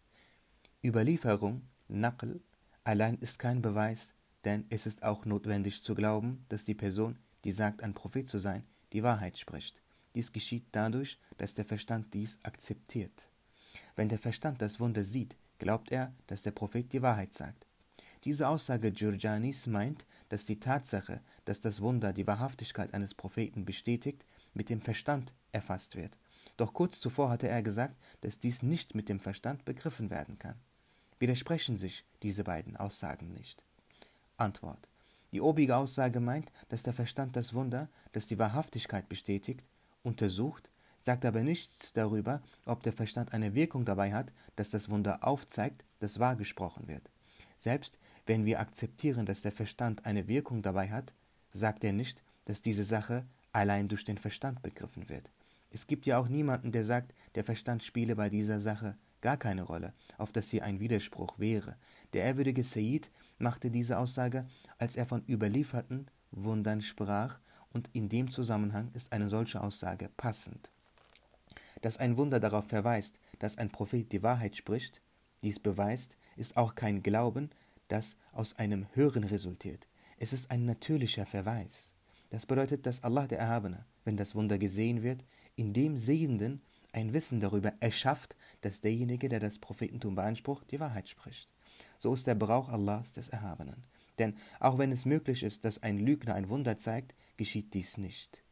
Überlieferung, 0.84 1.62
Naql, 1.88 2.40
allein 2.84 3.18
ist 3.18 3.38
kein 3.38 3.62
Beweis, 3.62 4.14
denn 4.44 4.64
es 4.70 4.86
ist 4.86 5.02
auch 5.02 5.24
notwendig 5.24 5.82
zu 5.82 5.94
glauben, 5.94 6.44
dass 6.48 6.64
die 6.64 6.74
Person, 6.74 7.18
die 7.44 7.52
sagt, 7.52 7.82
ein 7.82 7.94
Prophet 7.94 8.28
zu 8.28 8.38
sein, 8.38 8.64
die 8.92 9.02
Wahrheit 9.02 9.38
spricht. 9.38 9.82
Dies 10.14 10.32
geschieht 10.32 10.66
dadurch, 10.72 11.18
dass 11.36 11.54
der 11.54 11.64
Verstand 11.64 12.14
dies 12.14 12.38
akzeptiert. 12.42 13.28
Wenn 13.94 14.08
der 14.08 14.18
Verstand 14.18 14.62
das 14.62 14.80
Wunder 14.80 15.04
sieht, 15.04 15.36
glaubt 15.58 15.90
er, 15.90 16.14
dass 16.26 16.42
der 16.42 16.52
Prophet 16.52 16.92
die 16.92 17.02
Wahrheit 17.02 17.34
sagt. 17.34 17.66
Diese 18.24 18.48
Aussage 18.48 18.90
Giorgianis 18.90 19.66
meint, 19.66 20.06
dass 20.28 20.46
die 20.46 20.58
Tatsache, 20.58 21.20
dass 21.44 21.60
das 21.60 21.80
Wunder 21.80 22.12
die 22.12 22.26
Wahrhaftigkeit 22.26 22.94
eines 22.94 23.14
Propheten 23.14 23.64
bestätigt, 23.64 24.24
mit 24.56 24.70
dem 24.70 24.80
Verstand 24.80 25.34
erfasst 25.52 25.94
wird. 25.96 26.18
Doch 26.56 26.72
kurz 26.72 26.98
zuvor 26.98 27.30
hatte 27.30 27.48
er 27.48 27.62
gesagt, 27.62 27.96
dass 28.22 28.38
dies 28.38 28.62
nicht 28.62 28.94
mit 28.94 29.08
dem 29.08 29.20
Verstand 29.20 29.64
begriffen 29.64 30.10
werden 30.10 30.38
kann. 30.38 30.56
Widersprechen 31.18 31.76
sich 31.76 32.04
diese 32.22 32.44
beiden 32.44 32.76
Aussagen 32.76 33.32
nicht? 33.32 33.62
Antwort. 34.36 34.88
Die 35.32 35.40
obige 35.40 35.76
Aussage 35.76 36.20
meint, 36.20 36.50
dass 36.68 36.82
der 36.82 36.92
Verstand 36.92 37.36
das 37.36 37.52
Wunder, 37.52 37.88
das 38.12 38.26
die 38.26 38.38
Wahrhaftigkeit 38.38 39.08
bestätigt, 39.08 39.64
untersucht, 40.02 40.70
sagt 41.02 41.24
aber 41.24 41.42
nichts 41.42 41.92
darüber, 41.92 42.42
ob 42.64 42.82
der 42.82 42.92
Verstand 42.92 43.32
eine 43.32 43.54
Wirkung 43.54 43.84
dabei 43.84 44.12
hat, 44.12 44.32
dass 44.56 44.70
das 44.70 44.88
Wunder 44.88 45.24
aufzeigt, 45.26 45.84
dass 46.00 46.18
wahr 46.18 46.36
gesprochen 46.36 46.88
wird. 46.88 47.10
Selbst 47.58 47.98
wenn 48.26 48.44
wir 48.44 48.60
akzeptieren, 48.60 49.26
dass 49.26 49.42
der 49.42 49.52
Verstand 49.52 50.04
eine 50.06 50.28
Wirkung 50.28 50.62
dabei 50.62 50.90
hat, 50.90 51.12
sagt 51.52 51.84
er 51.84 51.92
nicht, 51.92 52.22
dass 52.44 52.62
diese 52.62 52.84
Sache 52.84 53.26
allein 53.56 53.88
durch 53.88 54.04
den 54.04 54.18
Verstand 54.18 54.62
begriffen 54.62 55.08
wird. 55.08 55.32
Es 55.70 55.86
gibt 55.86 56.04
ja 56.04 56.18
auch 56.18 56.28
niemanden, 56.28 56.72
der 56.72 56.84
sagt, 56.84 57.14
der 57.34 57.42
Verstand 57.42 57.82
spiele 57.82 58.14
bei 58.14 58.28
dieser 58.28 58.60
Sache 58.60 58.96
gar 59.22 59.38
keine 59.38 59.62
Rolle, 59.62 59.94
auf 60.18 60.30
dass 60.30 60.50
hier 60.50 60.62
ein 60.62 60.78
Widerspruch 60.78 61.38
wäre. 61.38 61.76
Der 62.12 62.24
ehrwürdige 62.24 62.62
Said 62.62 63.10
machte 63.38 63.70
diese 63.70 63.98
Aussage, 63.98 64.46
als 64.76 64.96
er 64.96 65.06
von 65.06 65.24
überlieferten 65.26 66.06
Wundern 66.30 66.82
sprach 66.82 67.40
und 67.70 67.88
in 67.94 68.10
dem 68.10 68.30
Zusammenhang 68.30 68.90
ist 68.92 69.12
eine 69.12 69.30
solche 69.30 69.62
Aussage 69.62 70.10
passend. 70.16 70.70
Dass 71.80 71.98
ein 71.98 72.18
Wunder 72.18 72.40
darauf 72.40 72.68
verweist, 72.68 73.18
dass 73.38 73.56
ein 73.56 73.70
Prophet 73.70 74.12
die 74.12 74.22
Wahrheit 74.22 74.54
spricht, 74.56 75.00
dies 75.42 75.60
beweist, 75.60 76.16
ist 76.36 76.58
auch 76.58 76.74
kein 76.74 77.02
Glauben, 77.02 77.48
das 77.88 78.18
aus 78.32 78.54
einem 78.56 78.86
Hören 78.92 79.24
resultiert. 79.24 79.88
Es 80.18 80.34
ist 80.34 80.50
ein 80.50 80.66
natürlicher 80.66 81.24
Verweis. 81.24 81.95
Das 82.30 82.46
bedeutet, 82.46 82.86
dass 82.86 83.02
Allah 83.02 83.26
der 83.26 83.38
Erhabene, 83.38 83.86
wenn 84.04 84.16
das 84.16 84.34
Wunder 84.34 84.58
gesehen 84.58 85.02
wird, 85.02 85.24
in 85.54 85.72
dem 85.72 85.96
Sehenden 85.96 86.62
ein 86.92 87.12
Wissen 87.12 87.40
darüber 87.40 87.72
erschafft, 87.80 88.36
dass 88.62 88.80
derjenige, 88.80 89.28
der 89.28 89.40
das 89.40 89.58
Prophetentum 89.58 90.14
beansprucht, 90.14 90.70
die 90.70 90.80
Wahrheit 90.80 91.08
spricht. 91.08 91.52
So 91.98 92.14
ist 92.14 92.26
der 92.26 92.34
Brauch 92.34 92.68
Allahs 92.68 93.12
des 93.12 93.28
Erhabenen. 93.28 93.86
Denn 94.18 94.34
auch 94.60 94.78
wenn 94.78 94.92
es 94.92 95.04
möglich 95.04 95.42
ist, 95.42 95.64
dass 95.64 95.82
ein 95.82 95.98
Lügner 95.98 96.34
ein 96.34 96.48
Wunder 96.48 96.78
zeigt, 96.78 97.14
geschieht 97.36 97.74
dies 97.74 97.98
nicht. 97.98 98.42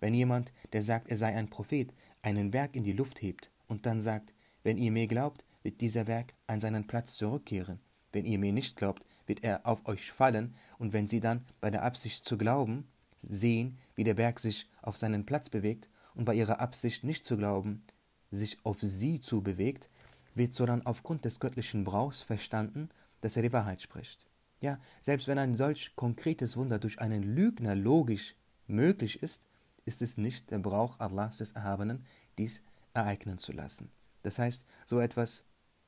Wenn 0.00 0.14
jemand, 0.14 0.52
der 0.72 0.82
sagt, 0.82 1.08
er 1.08 1.16
sei 1.16 1.34
ein 1.34 1.50
Prophet, 1.50 1.92
einen 2.22 2.50
Berg 2.50 2.76
in 2.76 2.84
die 2.84 2.92
Luft 2.92 3.20
hebt 3.20 3.50
und 3.66 3.86
dann 3.86 4.00
sagt, 4.00 4.32
wenn 4.62 4.78
ihr 4.78 4.92
mir 4.92 5.06
glaubt, 5.06 5.44
wird 5.62 5.80
dieser 5.80 6.04
Berg 6.04 6.34
an 6.46 6.60
seinen 6.60 6.86
Platz 6.86 7.16
zurückkehren, 7.16 7.80
wenn 8.12 8.26
ihr 8.26 8.38
mir 8.38 8.52
nicht 8.52 8.76
glaubt, 8.76 9.04
wird 9.26 9.42
er 9.42 9.66
auf 9.66 9.86
euch 9.86 10.12
fallen, 10.12 10.54
und 10.78 10.92
wenn 10.92 11.08
sie 11.08 11.20
dann 11.20 11.44
bei 11.60 11.70
der 11.70 11.82
Absicht 11.82 12.24
zu 12.24 12.38
glauben 12.38 12.88
sehen, 13.18 13.78
wie 13.94 14.04
der 14.04 14.14
Berg 14.14 14.40
sich 14.40 14.68
auf 14.82 14.96
seinen 14.96 15.26
Platz 15.26 15.50
bewegt, 15.50 15.88
und 16.14 16.24
bei 16.24 16.34
ihrer 16.34 16.60
Absicht 16.60 17.04
nicht 17.04 17.24
zu 17.24 17.36
glauben, 17.36 17.82
sich 18.30 18.64
auf 18.64 18.80
sie 18.80 19.20
zu 19.20 19.42
bewegt, 19.42 19.88
wird 20.34 20.54
so 20.54 20.66
dann 20.66 20.86
aufgrund 20.86 21.24
des 21.24 21.40
göttlichen 21.40 21.84
Brauchs 21.84 22.22
verstanden, 22.22 22.88
dass 23.20 23.36
er 23.36 23.42
die 23.42 23.52
Wahrheit 23.52 23.82
spricht. 23.82 24.26
Ja, 24.60 24.78
selbst 25.02 25.28
wenn 25.28 25.38
ein 25.38 25.56
solch 25.56 25.94
konkretes 25.96 26.56
Wunder 26.56 26.78
durch 26.78 27.00
einen 27.00 27.22
Lügner 27.22 27.74
logisch 27.74 28.34
möglich 28.66 29.22
ist, 29.22 29.42
ist 29.84 30.02
es 30.02 30.16
nicht 30.16 30.50
der 30.50 30.58
Brauch 30.58 30.98
Allahs 31.00 31.38
des 31.38 31.52
Erhabenen, 31.52 32.04
dies 32.38 32.62
ereignen 32.94 33.38
zu 33.38 33.52
lassen. 33.52 33.90
Das 34.22 34.38
heißt, 34.38 34.64
so 34.86 35.00
etwas 35.00 35.44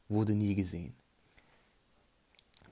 wurde 0.08 0.34
nie 0.34 0.54
gesehen. 0.54 0.94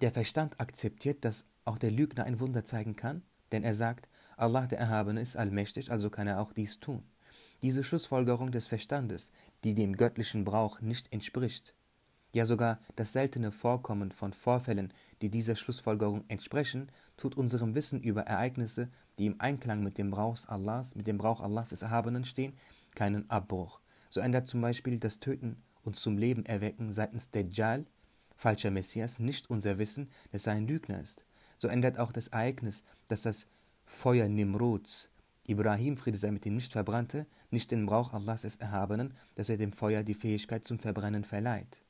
Der 0.05 0.13
Verstand 0.13 0.61
akzeptiert, 0.61 1.25
dass 1.25 1.47
auch 1.65 1.79
der 1.79 1.91
Lügner 1.91 2.25
ein 2.25 2.39
Wunder 2.39 2.67
zeigen 2.67 2.95
kann, 2.95 3.23
denn 3.53 3.65
er 3.65 3.73
sagt, 3.73 4.07
Allah 4.37 4.67
der 4.67 4.79
Erhabene 4.79 5.23
ist 5.23 5.35
allmächtig, 5.35 5.91
also 5.91 6.11
kann 6.11 6.27
er 6.27 6.43
auch 6.43 6.53
dies 6.53 6.79
tun. 6.79 7.05
Diese 7.63 7.83
Schlussfolgerung 7.83 8.53
des 8.53 8.67
Verstandes, 8.67 9.33
die 9.65 9.73
dem 9.73 9.97
göttlichen 9.97 10.45
Brauch 10.45 10.83
nicht 10.83 11.11
entspricht, 11.11 11.75
ja 12.35 12.45
sogar 12.45 12.81
das 12.97 13.15
seltene 13.15 13.51
Vorkommen 13.51 14.13
von 14.13 14.35
Vorfällen, 14.35 14.93
die 15.23 15.31
dieser 15.31 15.57
Schlussfolgerung 15.57 16.25
entsprechen, 16.29 16.93
tut 17.17 17.35
unserem 17.35 17.75
Wissen 17.75 18.03
über 18.03 18.25
Ereignisse, 18.25 18.91
die 19.19 19.25
im 19.25 19.41
Einklang 19.41 19.83
mit 19.83 19.97
dem 19.97 20.11
Brauch 20.11 20.47
Allahs, 20.49 20.95
mit 20.95 21.07
dem 21.07 21.17
Brauch 21.17 21.41
Allahs 21.41 21.71
des 21.71 21.81
Erhabenen 21.81 22.27
stehen, 22.27 22.59
keinen 22.95 23.31
Abbruch. 23.31 23.81
So 24.11 24.21
ändert 24.21 24.49
zum 24.49 24.61
Beispiel 24.61 24.99
das 24.99 25.19
Töten 25.19 25.63
und 25.83 25.97
zum 25.97 26.19
Leben 26.19 26.45
erwecken 26.45 26.93
seitens 26.93 27.31
Dajjal, 27.31 27.87
falscher 28.37 28.71
Messias, 28.71 29.19
nicht 29.19 29.51
unser 29.51 29.79
Wissen, 29.79 30.11
dass 30.33 30.47
er 30.47 30.55
ein 30.55 30.67
Lügner 30.67 31.01
ist. 31.01 31.25
So 31.59 31.69
ändert 31.69 31.99
auch 31.99 32.13
das 32.13 32.29
Ereignis, 32.29 32.85
dass 33.09 33.23
das 33.23 33.47
Feuer 33.87 34.29
Nimrods, 34.29 35.09
Ibrahim, 35.47 35.97
Friede 35.97 36.19
sei 36.19 36.31
mit 36.31 36.47
ihm, 36.47 36.57
nicht 36.57 36.73
verbrannte, 36.73 37.27
nicht 37.51 37.71
den 37.71 37.87
Brauch 37.87 38.13
Allahs 38.13 38.43
des 38.43 38.57
Erhabenen, 38.57 39.15
dass 39.35 39.49
er 39.49 39.57
dem 39.57 39.73
Feuer 39.73 40.03
die 40.03 40.15
Fähigkeit 40.15 40.65
zum 40.65 40.79
Verbrennen 40.79 41.25
verleiht. 41.25 41.83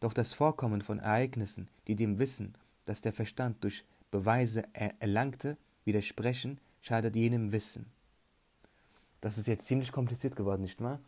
Doch 0.00 0.12
das 0.12 0.32
Vorkommen 0.32 0.82
von 0.82 0.98
Ereignissen, 0.98 1.68
die 1.86 1.96
dem 1.96 2.18
Wissen, 2.18 2.54
das 2.84 3.00
der 3.00 3.12
Verstand 3.12 3.64
durch 3.64 3.84
Beweise 4.10 4.64
erlangte, 4.72 5.56
widersprechen, 5.84 6.60
schadet 6.80 7.16
jenem 7.16 7.52
Wissen. 7.52 7.86
Das 9.20 9.38
ist 9.38 9.48
jetzt 9.48 9.66
ziemlich 9.66 9.90
kompliziert 9.90 10.36
geworden, 10.36 10.62
nicht 10.62 10.80
wahr? 10.80 11.00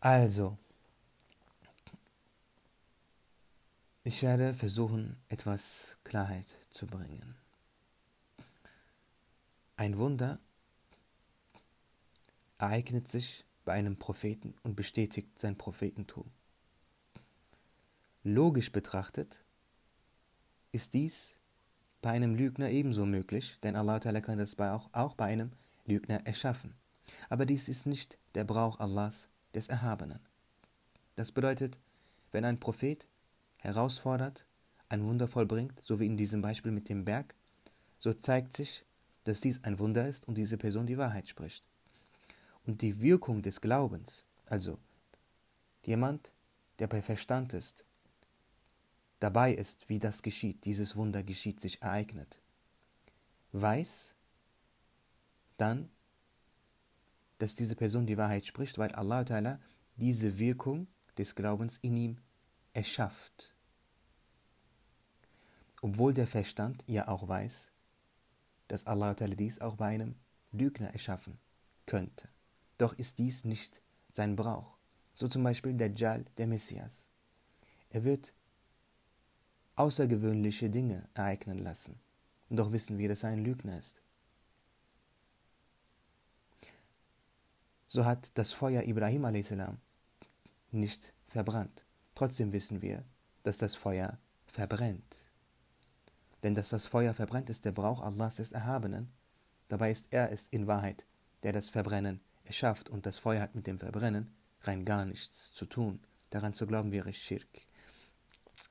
Also, 0.00 0.56
ich 4.08 4.22
werde 4.22 4.54
versuchen, 4.54 5.18
etwas 5.28 5.98
Klarheit 6.02 6.56
zu 6.70 6.86
bringen. 6.86 7.36
Ein 9.76 9.98
Wunder 9.98 10.38
ereignet 12.56 13.06
sich 13.06 13.44
bei 13.66 13.74
einem 13.74 13.98
Propheten 13.98 14.54
und 14.62 14.76
bestätigt 14.76 15.38
sein 15.38 15.58
Prophetentum. 15.58 16.30
Logisch 18.24 18.72
betrachtet 18.72 19.44
ist 20.72 20.94
dies 20.94 21.36
bei 22.00 22.12
einem 22.12 22.34
Lügner 22.34 22.70
ebenso 22.70 23.04
möglich, 23.04 23.58
denn 23.62 23.76
Allah 23.76 24.00
kann 24.00 24.38
das 24.38 24.58
auch, 24.58 24.88
auch 24.92 25.16
bei 25.16 25.26
einem 25.26 25.52
Lügner 25.84 26.26
erschaffen. 26.26 26.74
Aber 27.28 27.44
dies 27.44 27.68
ist 27.68 27.84
nicht 27.84 28.16
der 28.34 28.44
Brauch 28.44 28.80
Allahs 28.80 29.28
des 29.52 29.68
Erhabenen. 29.68 30.20
Das 31.14 31.30
bedeutet, 31.30 31.78
wenn 32.32 32.46
ein 32.46 32.58
Prophet 32.58 33.06
herausfordert, 33.58 34.46
ein 34.88 35.04
Wunder 35.04 35.28
vollbringt, 35.28 35.80
so 35.82 36.00
wie 36.00 36.06
in 36.06 36.16
diesem 36.16 36.40
Beispiel 36.40 36.72
mit 36.72 36.88
dem 36.88 37.04
Berg, 37.04 37.34
so 37.98 38.14
zeigt 38.14 38.56
sich, 38.56 38.84
dass 39.24 39.40
dies 39.40 39.62
ein 39.64 39.78
Wunder 39.78 40.08
ist 40.08 40.26
und 40.26 40.36
diese 40.36 40.56
Person 40.56 40.86
die 40.86 40.98
Wahrheit 40.98 41.28
spricht. 41.28 41.68
Und 42.64 42.82
die 42.82 43.00
Wirkung 43.00 43.42
des 43.42 43.60
Glaubens, 43.60 44.24
also 44.46 44.78
jemand, 45.82 46.32
der 46.78 46.86
bei 46.86 47.02
Verstand 47.02 47.52
ist 47.54 47.84
dabei 49.20 49.52
ist, 49.52 49.88
wie 49.88 49.98
das 49.98 50.22
geschieht, 50.22 50.64
dieses 50.64 50.96
Wunder 50.96 51.22
geschieht, 51.22 51.60
sich 51.60 51.82
ereignet, 51.82 52.40
weiß 53.52 54.14
dann, 55.56 55.90
dass 57.38 57.54
diese 57.54 57.76
Person 57.76 58.06
die 58.06 58.16
Wahrheit 58.16 58.46
spricht, 58.46 58.78
weil 58.78 58.92
Allah 58.92 59.58
diese 59.96 60.38
Wirkung 60.38 60.86
des 61.16 61.34
Glaubens 61.34 61.78
in 61.78 61.96
ihm 61.96 62.18
erschafft. 62.78 63.54
obwohl 65.82 66.14
der 66.14 66.26
Verstand 66.26 66.84
ja 66.86 67.08
auch 67.08 67.28
weiß, 67.28 67.70
dass 68.68 68.86
Allah 68.86 69.14
dies 69.14 69.60
auch 69.60 69.76
bei 69.76 69.86
einem 69.86 70.14
Lügner 70.52 70.92
erschaffen 70.92 71.38
könnte. 71.86 72.28
Doch 72.78 72.92
ist 72.94 73.18
dies 73.18 73.44
nicht 73.44 73.80
sein 74.12 74.36
Brauch. 74.36 74.76
So 75.14 75.26
zum 75.28 75.42
Beispiel 75.42 75.74
der 75.74 75.88
Dajjal, 75.88 76.24
der 76.36 76.46
Messias. 76.46 77.06
Er 77.90 78.04
wird 78.04 78.32
außergewöhnliche 79.74 80.70
Dinge 80.70 81.08
ereignen 81.14 81.58
lassen. 81.58 81.98
Doch 82.50 82.70
wissen 82.72 82.98
wir, 82.98 83.08
dass 83.08 83.24
er 83.24 83.30
ein 83.30 83.44
Lügner 83.44 83.78
ist. 83.78 84.02
So 87.88 88.04
hat 88.04 88.30
das 88.34 88.52
Feuer 88.52 88.82
Ibrahim 88.82 89.24
a.s. 89.24 89.54
nicht 90.70 91.12
verbrannt. 91.26 91.87
Trotzdem 92.18 92.52
wissen 92.52 92.82
wir, 92.82 93.04
dass 93.44 93.58
das 93.58 93.76
Feuer 93.76 94.18
verbrennt. 94.44 95.30
Denn 96.42 96.56
dass 96.56 96.70
das 96.70 96.84
Feuer 96.84 97.14
verbrennt, 97.14 97.48
ist 97.48 97.64
der 97.64 97.70
Brauch 97.70 98.02
Allahs 98.02 98.34
des 98.34 98.50
Erhabenen. 98.50 99.12
Dabei 99.68 99.92
ist 99.92 100.08
er 100.10 100.32
es 100.32 100.48
in 100.48 100.66
Wahrheit, 100.66 101.06
der 101.44 101.52
das 101.52 101.68
Verbrennen 101.68 102.20
erschafft 102.42 102.88
und 102.88 103.06
das 103.06 103.18
Feuer 103.18 103.40
hat 103.40 103.54
mit 103.54 103.68
dem 103.68 103.78
Verbrennen 103.78 104.34
rein 104.62 104.84
gar 104.84 105.04
nichts 105.04 105.52
zu 105.52 105.64
tun. 105.64 106.00
Daran 106.30 106.54
zu 106.54 106.66
glauben 106.66 106.90
wäre 106.90 107.12
Schirk. 107.12 107.46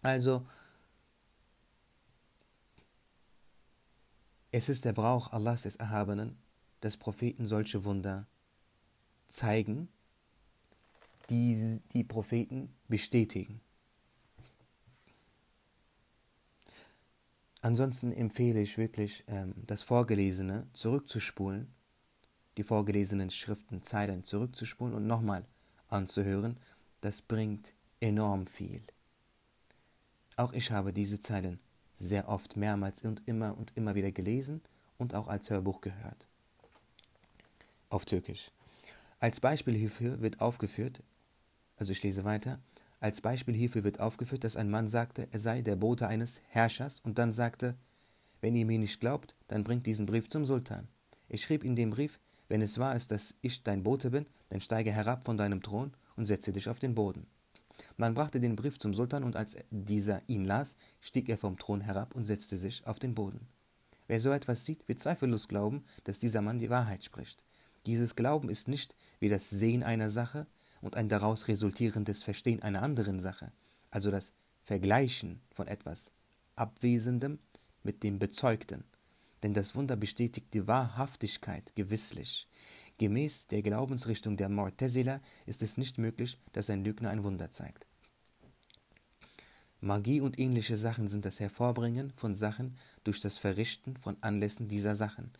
Also, 0.01 0.45
es 4.51 4.67
ist 4.67 4.83
der 4.83 4.91
Brauch 4.91 5.31
Allahs 5.31 5.61
des 5.61 5.77
Erhabenen, 5.77 6.37
dass 6.81 6.97
Propheten 6.97 7.47
solche 7.47 7.85
Wunder 7.85 8.27
zeigen, 9.29 9.87
die 11.29 11.81
die 11.93 12.03
Propheten 12.03 12.73
bestätigen. 12.87 13.61
Ansonsten 17.61 18.13
empfehle 18.13 18.61
ich 18.61 18.77
wirklich, 18.77 19.23
ähm, 19.27 19.53
das 19.65 19.83
Vorgelesene 19.83 20.67
zurückzuspulen, 20.73 21.67
die 22.55 22.63
vorgelesenen 22.63 23.29
Schriften, 23.29 23.83
Zeilen 23.83 24.23
zurückzuspulen 24.23 24.93
und 24.93 25.05
nochmal 25.05 25.45
anzuhören. 25.89 26.57
Das 27.01 27.21
bringt 27.21 27.73
enorm 27.99 28.47
viel. 28.47 28.83
Auch 30.35 30.53
ich 30.53 30.71
habe 30.71 30.93
diese 30.93 31.19
Zeilen 31.19 31.59
sehr 31.95 32.29
oft 32.29 32.55
mehrmals 32.55 33.03
und 33.03 33.21
immer 33.27 33.57
und 33.57 33.75
immer 33.75 33.95
wieder 33.95 34.11
gelesen 34.11 34.61
und 34.97 35.15
auch 35.15 35.27
als 35.27 35.49
Hörbuch 35.49 35.81
gehört. 35.81 36.27
Auf 37.89 38.05
Türkisch. 38.05 38.51
Als 39.19 39.39
Beispiel 39.39 39.75
hierfür 39.75 40.21
wird 40.21 40.39
aufgeführt, 40.41 41.01
also 41.77 41.91
ich 41.91 42.03
lese 42.03 42.23
weiter, 42.25 42.59
als 42.99 43.21
Beispiel 43.21 43.55
hierfür 43.55 43.83
wird 43.83 43.99
aufgeführt, 43.99 44.43
dass 44.43 44.55
ein 44.55 44.69
Mann 44.69 44.87
sagte, 44.87 45.27
er 45.31 45.39
sei 45.39 45.61
der 45.61 45.75
Bote 45.75 46.07
eines 46.07 46.41
Herrschers 46.49 46.99
und 46.99 47.17
dann 47.17 47.31
sagte, 47.31 47.75
wenn 48.41 48.55
ihr 48.55 48.65
mir 48.65 48.79
nicht 48.79 48.99
glaubt, 48.99 49.35
dann 49.47 49.63
bringt 49.63 49.85
diesen 49.85 50.05
Brief 50.05 50.29
zum 50.29 50.45
Sultan. 50.45 50.87
Ich 51.29 51.43
schrieb 51.43 51.63
in 51.63 51.75
dem 51.75 51.91
Brief, 51.91 52.19
wenn 52.49 52.61
es 52.61 52.79
wahr 52.79 52.95
ist, 52.95 53.11
dass 53.11 53.35
ich 53.41 53.63
dein 53.63 53.83
Bote 53.83 54.09
bin, 54.09 54.25
dann 54.49 54.61
steige 54.61 54.91
herab 54.91 55.25
von 55.25 55.37
deinem 55.37 55.61
Thron 55.61 55.91
und 56.15 56.25
setze 56.25 56.51
dich 56.51 56.69
auf 56.69 56.79
den 56.79 56.95
Boden. 56.95 57.27
Man 57.97 58.13
brachte 58.13 58.39
den 58.39 58.55
Brief 58.55 58.79
zum 58.79 58.93
Sultan 58.93 59.23
und 59.23 59.35
als 59.35 59.55
dieser 59.69 60.21
ihn 60.27 60.45
las, 60.45 60.75
stieg 61.01 61.29
er 61.29 61.37
vom 61.37 61.57
Thron 61.57 61.81
herab 61.81 62.15
und 62.15 62.25
setzte 62.25 62.57
sich 62.57 62.85
auf 62.87 62.99
den 62.99 63.13
Boden. 63.13 63.47
Wer 64.07 64.19
so 64.19 64.31
etwas 64.31 64.65
sieht, 64.65 64.87
wird 64.87 64.99
zweifellos 64.99 65.47
glauben, 65.47 65.83
dass 66.05 66.19
dieser 66.19 66.41
Mann 66.41 66.59
die 66.59 66.69
Wahrheit 66.69 67.03
spricht. 67.03 67.43
Dieses 67.85 68.15
Glauben 68.15 68.49
ist 68.49 68.67
nicht 68.67 68.95
wie 69.19 69.29
das 69.29 69.49
Sehen 69.49 69.83
einer 69.83 70.09
Sache, 70.09 70.47
und 70.81 70.95
ein 70.95 71.09
daraus 71.09 71.47
resultierendes 71.47 72.23
Verstehen 72.23 72.61
einer 72.61 72.83
anderen 72.83 73.19
Sache, 73.19 73.51
also 73.91 74.11
das 74.11 74.31
Vergleichen 74.63 75.41
von 75.51 75.67
etwas 75.67 76.11
Abwesendem 76.55 77.39
mit 77.83 78.03
dem 78.03 78.19
Bezeugten. 78.19 78.83
Denn 79.43 79.53
das 79.53 79.75
Wunder 79.75 79.95
bestätigt 79.95 80.53
die 80.53 80.67
Wahrhaftigkeit 80.67 81.75
gewisslich. 81.75 82.47
Gemäß 82.97 83.47
der 83.47 83.61
Glaubensrichtung 83.61 84.37
der 84.37 84.49
Mu'tazila 84.49 85.19
ist 85.45 85.61
es 85.61 85.77
nicht 85.77 85.99
möglich, 85.99 86.39
dass 86.53 86.69
ein 86.69 86.83
Lügner 86.83 87.11
ein 87.11 87.23
Wunder 87.23 87.51
zeigt. 87.51 87.85
Magie 89.79 90.21
und 90.21 90.39
ähnliche 90.39 90.75
Sachen 90.75 91.07
sind 91.07 91.23
das 91.23 91.39
Hervorbringen 91.39 92.11
von 92.11 92.33
Sachen 92.33 92.77
durch 93.03 93.21
das 93.21 93.37
Verrichten 93.37 93.95
von 93.97 94.17
Anlässen 94.21 94.67
dieser 94.67 94.95
Sachen. 94.95 95.31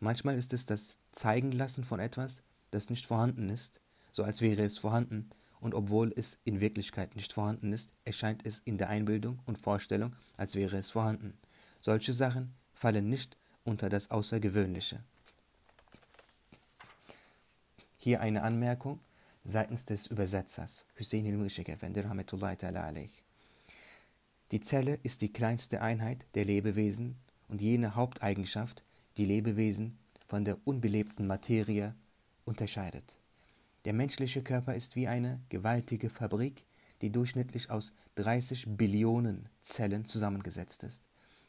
Manchmal 0.00 0.36
ist 0.36 0.52
es 0.52 0.66
das 0.66 0.98
Zeigenlassen 1.12 1.84
von 1.84 1.98
etwas, 1.98 2.42
das 2.70 2.90
nicht 2.90 3.06
vorhanden 3.06 3.48
ist, 3.48 3.80
so 4.16 4.24
als 4.24 4.40
wäre 4.40 4.64
es 4.64 4.78
vorhanden, 4.78 5.28
und 5.60 5.74
obwohl 5.74 6.10
es 6.16 6.38
in 6.44 6.60
Wirklichkeit 6.60 7.16
nicht 7.16 7.34
vorhanden 7.34 7.74
ist, 7.74 7.92
erscheint 8.06 8.46
es 8.46 8.60
in 8.60 8.78
der 8.78 8.88
Einbildung 8.88 9.40
und 9.44 9.58
Vorstellung, 9.58 10.16
als 10.38 10.54
wäre 10.54 10.78
es 10.78 10.90
vorhanden. 10.90 11.36
Solche 11.82 12.14
Sachen 12.14 12.54
fallen 12.72 13.10
nicht 13.10 13.36
unter 13.64 13.90
das 13.90 14.10
Außergewöhnliche. 14.10 15.00
Hier 17.98 18.22
eine 18.22 18.42
Anmerkung 18.42 19.00
seitens 19.44 19.84
des 19.84 20.06
Übersetzers, 20.06 20.86
Hussein 20.98 21.26
al-Mushik 21.26 21.76
Die 24.50 24.60
Zelle 24.60 24.98
ist 25.02 25.20
die 25.20 25.32
kleinste 25.32 25.82
Einheit 25.82 26.24
der 26.34 26.46
Lebewesen 26.46 27.16
und 27.48 27.60
jene 27.60 27.94
Haupteigenschaft, 27.94 28.82
die 29.18 29.26
Lebewesen 29.26 29.98
von 30.26 30.46
der 30.46 30.56
unbelebten 30.64 31.26
Materie 31.26 31.94
unterscheidet. 32.46 33.16
Der 33.86 33.92
menschliche 33.92 34.42
Körper 34.42 34.74
ist 34.74 34.96
wie 34.96 35.06
eine 35.06 35.40
gewaltige 35.48 36.10
Fabrik, 36.10 36.66
die 37.02 37.12
durchschnittlich 37.12 37.70
aus 37.70 37.92
30 38.16 38.76
Billionen 38.76 39.48
Zellen 39.62 40.04
zusammengesetzt 40.04 40.82
ist. 40.82 41.04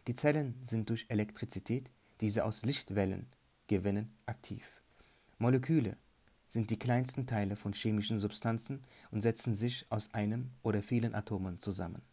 Die 0.06 0.14
Zellen 0.14 0.62
sind 0.64 0.92
durch 0.92 1.08
Elektrizität, 1.10 1.90
die 2.22 2.30
sie 2.30 2.42
aus 2.42 2.64
Lichtwellen 2.64 3.26
gewinnen, 3.66 4.16
aktiv. 4.28 4.84
Moleküle 5.40 5.98
sind 6.48 6.70
die 6.70 6.78
kleinsten 6.78 7.26
Teile 7.26 7.56
von 7.56 7.74
chemischen 7.74 8.20
Substanzen 8.20 8.84
und 9.10 9.24
setzen 9.24 9.56
sich 9.56 9.88
aus 9.90 10.14
einem 10.14 10.52
oder 10.62 10.84
vielen 10.84 11.16
Atomen 11.16 11.60
zusammen. 11.60 12.04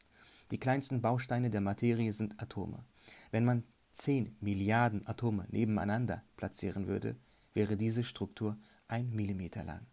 Die 0.51 0.59
kleinsten 0.59 1.03
Bausteine 1.03 1.51
der 1.51 1.61
Materie 1.61 2.15
sind 2.15 2.41
Atome. 2.41 2.83
Wenn 3.31 3.45
man 3.45 3.65
10 3.93 4.39
Milliarden 4.41 5.07
Atome 5.07 5.47
nebeneinander 5.51 6.25
platzieren 6.39 6.87
würde, 6.87 7.15
wäre 7.53 7.77
diese 7.77 8.05
Struktur 8.05 8.57
ein 8.89 9.11
Millimeter 9.11 9.65
lang. 9.65 9.87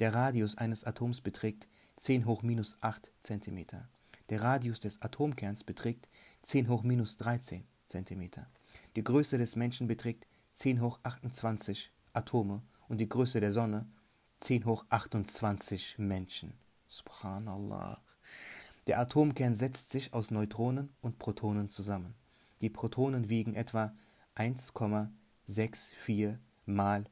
Der 0.00 0.12
Radius 0.12 0.58
eines 0.58 0.82
Atoms 0.84 1.20
beträgt 1.20 1.68
10 1.98 2.26
hoch 2.26 2.42
minus 2.42 2.78
8 2.80 3.12
cm. 3.22 3.66
Der 4.28 4.42
Radius 4.42 4.80
des 4.80 5.00
Atomkerns 5.00 5.62
beträgt 5.62 6.08
10 6.42 6.68
hoch 6.68 6.82
minus 6.82 7.16
13 7.18 7.64
cm. 7.86 8.30
Die 8.96 9.04
Größe 9.04 9.38
des 9.38 9.54
Menschen 9.54 9.86
beträgt 9.86 10.26
10 10.54 10.80
hoch 10.80 10.98
28 11.04 11.92
Atome 12.12 12.62
und 12.88 12.98
die 12.98 13.08
Größe 13.08 13.38
der 13.40 13.52
Sonne 13.52 13.86
10 14.40 14.64
hoch 14.64 14.84
28 14.88 15.98
Menschen. 15.98 16.54
Subhanallah. 16.88 18.02
Der 18.86 18.98
Atomkern 18.98 19.54
setzt 19.54 19.90
sich 19.90 20.12
aus 20.12 20.30
Neutronen 20.30 20.94
und 21.00 21.18
Protonen 21.18 21.70
zusammen. 21.70 22.14
Die 22.60 22.70
Protonen 22.70 23.28
wiegen 23.28 23.54
etwa 23.54 23.94
1,64 24.36 26.38
mal 26.66 27.04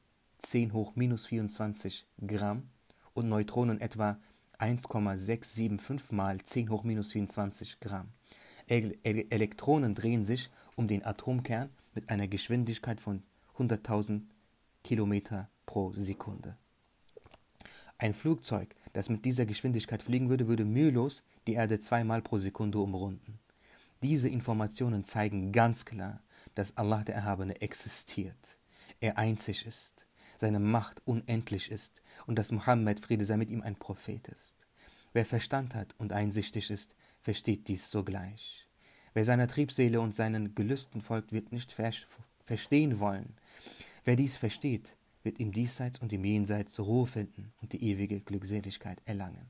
10 0.43 0.73
hoch 0.73 0.97
minus 0.97 1.27
24 1.27 2.07
Gramm 2.27 2.69
und 3.15 3.29
Neutronen 3.29 3.81
etwa 3.81 4.19
1,675 4.59 6.13
mal 6.13 6.41
10 6.41 6.71
hoch 6.71 6.85
minus 6.85 7.13
24 7.13 7.81
Gramm. 7.81 8.09
El 8.67 8.97
Elektronen 9.03 9.95
drehen 9.95 10.25
sich 10.25 10.51
um 10.77 10.89
den 10.89 11.05
Atomkern 11.05 11.71
mit 11.95 12.11
einer 12.11 12.29
Geschwindigkeit 12.29 13.01
von 13.01 13.23
100.000 13.59 14.23
Kilometer 14.85 15.49
pro 15.67 15.93
Sekunde. 15.93 16.57
Ein 17.99 18.15
Flugzeug, 18.15 18.75
das 18.93 19.09
mit 19.09 19.25
dieser 19.25 19.47
Geschwindigkeit 19.47 20.03
fliegen 20.03 20.29
würde, 20.29 20.49
würde 20.49 20.65
mühelos 20.65 21.23
die 21.47 21.55
Erde 21.55 21.81
zweimal 21.81 22.23
pro 22.23 22.39
Sekunde 22.39 22.79
umrunden. 22.79 23.39
Diese 24.03 24.29
Informationen 24.29 25.05
zeigen 25.05 25.53
ganz 25.53 25.85
klar, 25.85 26.23
dass 26.55 26.77
Allah 26.77 27.05
der 27.05 27.15
Erhabene 27.15 27.61
existiert, 27.61 28.59
er 29.01 29.19
einzig 29.19 29.65
ist 29.67 30.07
seine 30.43 30.59
Macht 30.59 31.01
unendlich 31.07 31.71
ist 31.71 32.03
und 32.27 32.37
dass 32.37 32.51
Mohammed, 32.51 32.99
Friede 32.99 33.25
sei 33.25 33.37
mit 33.37 33.49
ihm, 33.49 33.63
ein 33.63 33.77
Prophet 33.77 34.27
ist. 34.27 34.67
Wer 35.13 35.25
Verstand 35.25 35.77
hat 35.77 35.95
und 35.99 36.13
einsichtig 36.13 36.69
ist, 36.69 36.97
versteht 37.21 37.69
dies 37.69 37.93
sogleich. 37.93 38.69
Wer 39.15 39.25
seiner 39.25 39.47
Triebseele 39.47 40.01
und 40.01 40.17
seinen 40.17 40.57
Gelüsten 40.57 41.01
folgt, 41.01 41.33
wird 41.33 41.53
nicht 41.53 41.73
verstehen 41.73 42.99
wollen. 42.99 43.37
Wer 44.03 44.17
dies 44.17 44.37
versteht, 44.37 44.97
wird 45.23 45.39
im 45.39 45.53
Diesseits 45.53 46.01
und 46.01 46.13
im 46.13 46.25
Jenseits 46.25 46.81
Ruhe 46.81 47.07
finden 47.07 47.53
und 47.61 47.73
die 47.73 47.85
ewige 47.85 48.21
Glückseligkeit 48.21 49.01
erlangen. 49.05 49.49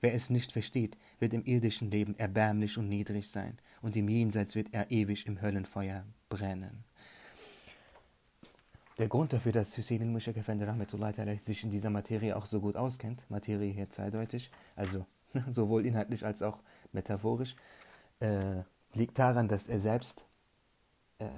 Wer 0.00 0.14
es 0.14 0.30
nicht 0.30 0.52
versteht, 0.52 0.96
wird 1.18 1.34
im 1.34 1.44
irdischen 1.44 1.90
Leben 1.90 2.18
erbärmlich 2.18 2.78
und 2.78 2.88
niedrig 2.88 3.28
sein, 3.28 3.58
und 3.82 3.94
im 3.94 4.08
Jenseits 4.08 4.54
wird 4.54 4.72
er 4.72 4.90
ewig 4.90 5.26
im 5.26 5.42
Höllenfeuer 5.42 6.06
brennen. 6.30 6.84
Der 9.00 9.08
Grund 9.08 9.32
dafür, 9.32 9.52
dass 9.52 9.78
Hussein 9.78 10.02
al-Mushak 10.02 10.36
Effendi 10.36 11.38
sich 11.38 11.64
in 11.64 11.70
dieser 11.70 11.88
Materie 11.88 12.36
auch 12.36 12.44
so 12.44 12.60
gut 12.60 12.76
auskennt, 12.76 13.24
Materie 13.30 13.72
hier 13.72 13.88
zweideutig, 13.88 14.50
also 14.76 15.06
sowohl 15.48 15.86
inhaltlich 15.86 16.26
als 16.26 16.42
auch 16.42 16.62
metaphorisch, 16.92 17.56
äh, 18.18 18.62
liegt 18.92 19.18
daran, 19.18 19.48
dass 19.48 19.70
er 19.70 19.80
selbst 19.80 20.26
äh, 21.18 21.30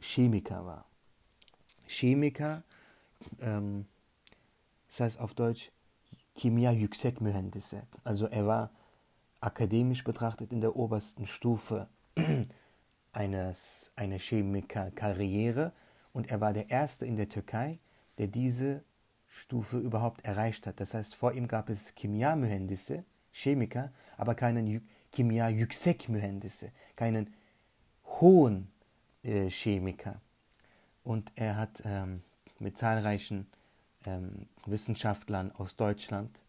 Chemiker 0.00 0.66
war. 0.66 0.86
Chemiker, 1.86 2.64
ähm, 3.38 3.86
das 4.88 4.98
heißt 4.98 5.20
auf 5.20 5.34
Deutsch 5.34 5.70
Kimia 6.34 6.72
Yüksek 6.72 7.20
Mühendisse. 7.20 7.84
Also 8.02 8.26
er 8.26 8.44
war 8.44 8.70
akademisch 9.40 10.02
betrachtet 10.02 10.50
in 10.50 10.60
der 10.60 10.74
obersten 10.74 11.28
Stufe 11.28 11.86
eines, 13.16 13.90
einer 13.96 14.18
Chemikerkarriere 14.18 15.72
und 16.12 16.30
er 16.30 16.40
war 16.40 16.52
der 16.52 16.70
Erste 16.70 17.06
in 17.06 17.16
der 17.16 17.28
Türkei, 17.28 17.78
der 18.18 18.28
diese 18.28 18.84
Stufe 19.26 19.78
überhaupt 19.78 20.24
erreicht 20.24 20.66
hat. 20.66 20.80
Das 20.80 20.94
heißt, 20.94 21.14
vor 21.14 21.32
ihm 21.32 21.48
gab 21.48 21.70
es 21.70 21.94
Kimia 21.94 22.36
Mühendisse, 22.36 23.04
Chemiker, 23.32 23.90
aber 24.16 24.34
keinen 24.34 24.86
Kimia 25.12 25.48
Yüksek 25.48 26.08
Mühendisse, 26.08 26.70
keinen 26.94 27.34
hohen 28.04 28.70
äh, 29.22 29.48
Chemiker. 29.48 30.20
Und 31.02 31.32
er 31.36 31.56
hat 31.56 31.82
ähm, 31.84 32.22
mit 32.58 32.76
zahlreichen 32.76 33.46
ähm, 34.04 34.46
Wissenschaftlern 34.66 35.52
aus 35.52 35.76
Deutschland 35.76 36.42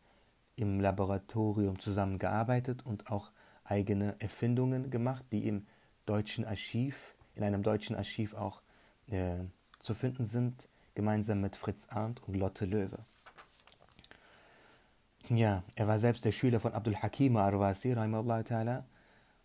im 0.56 0.80
Laboratorium 0.82 1.80
zusammengearbeitet 1.80 2.86
und 2.86 3.10
auch 3.10 3.32
eigene 3.64 4.16
Erfindungen 4.20 4.90
gemacht, 4.90 5.24
die 5.32 5.48
im 5.48 5.66
deutschen 6.08 6.46
Archiv, 6.46 7.14
in 7.36 7.44
einem 7.44 7.62
deutschen 7.62 7.96
Archiv 7.96 8.34
auch 8.34 8.64
äh, 9.08 9.38
zu 9.80 9.94
finden 9.94 10.26
sind, 10.26 10.68
gemeinsam 10.96 11.42
mit 11.42 11.56
Fritz 11.56 11.88
Arndt 11.90 12.24
und 12.28 12.36
Lotte 12.36 12.66
Löwe. 12.66 13.06
Ja, 15.30 15.64
er 15.76 15.88
war 15.88 16.00
selbst 16.00 16.26
der 16.26 16.32
Schüler 16.32 16.60
von 16.60 16.74
Abdul 16.74 16.96
Hakim 16.96 17.38
Arwasi, 17.38 17.96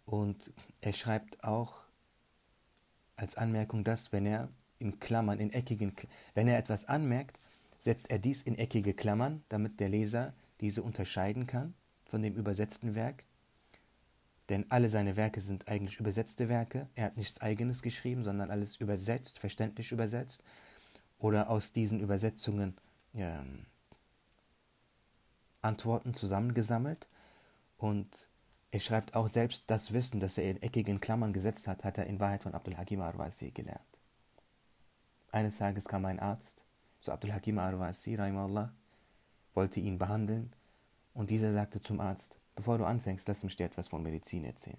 und 0.05 0.53
er 0.81 0.93
schreibt 0.93 1.45
auch 1.45 1.83
als 3.17 3.37
Anmerkung 3.37 3.85
das, 3.85 4.13
wenn 4.13 4.27
er 4.27 4.49
in 4.79 4.99
Klammern, 4.99 5.39
in 5.39 5.53
eckigen, 5.53 5.95
wenn 6.35 6.49
er 6.49 6.59
etwas 6.59 6.87
anmerkt, 6.87 7.39
setzt 7.79 8.11
er 8.11 8.19
dies 8.19 8.43
in 8.43 8.57
eckige 8.57 8.95
Klammern, 8.95 9.43
damit 9.49 9.81
der 9.81 9.89
Leser 9.89 10.35
diese 10.61 10.83
unterscheiden 10.83 11.47
kann 11.47 11.75
von 12.07 12.23
dem 12.23 12.35
übersetzten 12.35 12.95
Werk. 12.95 13.25
Denn 14.53 14.71
alle 14.71 14.91
seine 14.91 15.17
Werke 15.17 15.41
sind 15.41 15.67
eigentlich 15.67 15.99
übersetzte 15.99 16.51
Werke. 16.51 16.87
Er 16.95 17.07
hat 17.07 17.17
nichts 17.17 17.41
Eigenes 17.41 17.81
geschrieben, 17.81 18.23
sondern 18.23 18.51
alles 18.51 18.77
übersetzt, 18.77 19.39
verständlich 19.39 19.93
übersetzt. 19.93 20.45
Oder 21.17 21.49
aus 21.49 21.73
diesen 21.73 22.01
Übersetzungen 22.01 22.77
ja, 23.15 23.43
Antworten 25.63 26.13
zusammengesammelt. 26.13 27.09
Und 27.79 28.29
er 28.73 28.81
schreibt 28.81 29.17
auch 29.17 29.29
selbst 29.29 29.65
das 29.69 29.95
Wissen, 29.95 30.21
das 30.21 30.37
er 30.37 30.51
in 30.51 30.61
eckigen 30.61 31.01
Klammern 31.01 31.33
gesetzt 31.33 31.67
hat, 31.67 31.83
hat 31.83 31.97
er 31.97 32.07
in 32.07 32.21
Wahrheit 32.21 32.43
von 32.43 32.53
Abdul 32.53 32.77
Hakim 32.77 33.01
Arwasi 33.01 33.53
gelernt. 33.53 33.81
Eines 35.31 35.57
Tages 35.57 35.87
kam 35.87 36.05
ein 36.05 36.21
Arzt 36.21 36.67
zu 37.01 37.11
Abdul 37.11 37.33
Hakim 37.33 37.59
Arwasi, 37.59 38.19
Allah, 38.19 38.75
wollte 39.55 39.81
ihn 39.81 39.97
behandeln 39.97 40.53
und 41.15 41.31
dieser 41.31 41.55
sagte 41.55 41.81
zum 41.81 42.01
Arzt, 42.01 42.42
bevor 42.55 42.79
du 42.79 42.85
anfängst, 42.85 43.29
lass 43.29 43.43
mich 43.43 43.57
dir 43.57 43.67
etwas 43.67 43.89
von 43.89 44.03
Medizin 44.03 44.45
erzählen. 44.45 44.79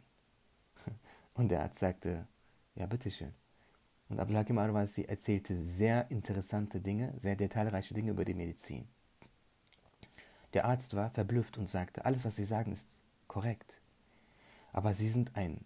Und 1.34 1.50
der 1.50 1.64
Arzt 1.64 1.80
sagte, 1.80 2.28
ja, 2.76 2.86
bitteschön. 2.86 3.34
Und 4.10 4.20
Abdul 4.20 4.38
Hakim 4.38 4.58
Arwasi 4.58 5.04
erzählte 5.04 5.56
sehr 5.56 6.10
interessante 6.12 6.82
Dinge, 6.82 7.14
sehr 7.18 7.36
detailreiche 7.36 7.94
Dinge 7.94 8.12
über 8.12 8.26
die 8.26 8.34
Medizin. 8.34 8.88
Der 10.54 10.66
Arzt 10.66 10.96
war 10.96 11.10
verblüfft 11.10 11.58
und 11.58 11.70
sagte, 11.70 12.06
alles, 12.06 12.26
was 12.26 12.36
Sie 12.36 12.46
sagen, 12.46 12.72
ist 12.72 13.00
korrekt. 13.28 13.82
Aber 14.72 14.94
Sie 14.94 15.10
sind 15.10 15.36
ein 15.36 15.66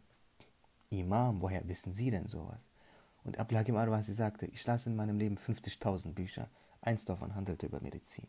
Imam, 0.90 1.42
woher 1.42 1.68
wissen 1.68 1.94
Sie 1.94 2.10
denn 2.10 2.28
sowas? 2.28 2.70
Und 3.24 3.38
Abdul 3.40 3.58
Hakim 3.58 3.76
Arwasi 3.76 4.14
sagte, 4.14 4.46
ich 4.46 4.66
las 4.66 4.86
in 4.86 4.96
meinem 4.96 5.18
Leben 5.18 5.38
50.000 5.38 6.14
Bücher, 6.14 6.50
eins 6.80 7.04
davon 7.04 7.36
handelte 7.36 7.66
über 7.66 7.82
Medizin. 7.82 8.28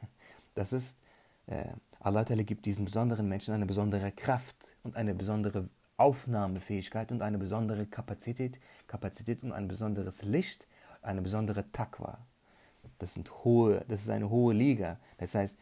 Das 0.54 0.74
ist, 0.74 0.98
äh, 1.46 1.72
Allah 2.04 2.24
gibt 2.24 2.66
diesen 2.66 2.84
besonderen 2.84 3.28
Menschen 3.28 3.54
eine 3.54 3.64
besondere 3.64 4.10
Kraft 4.10 4.56
und 4.82 4.96
eine 4.96 5.14
besondere 5.14 5.68
Aufnahmefähigkeit 5.96 7.12
und 7.12 7.22
eine 7.22 7.38
besondere 7.38 7.86
Kapazität, 7.86 8.58
Kapazität 8.88 9.44
und 9.44 9.52
ein 9.52 9.68
besonderes 9.68 10.22
Licht, 10.22 10.66
eine 11.00 11.22
besondere 11.22 11.70
Takwa. 11.70 12.18
Das 12.98 13.14
sind 13.14 13.44
hohe, 13.44 13.84
das 13.86 14.02
ist 14.02 14.10
eine 14.10 14.28
hohe 14.28 14.52
Liga. 14.52 14.98
Das 15.18 15.36
heißt, 15.36 15.56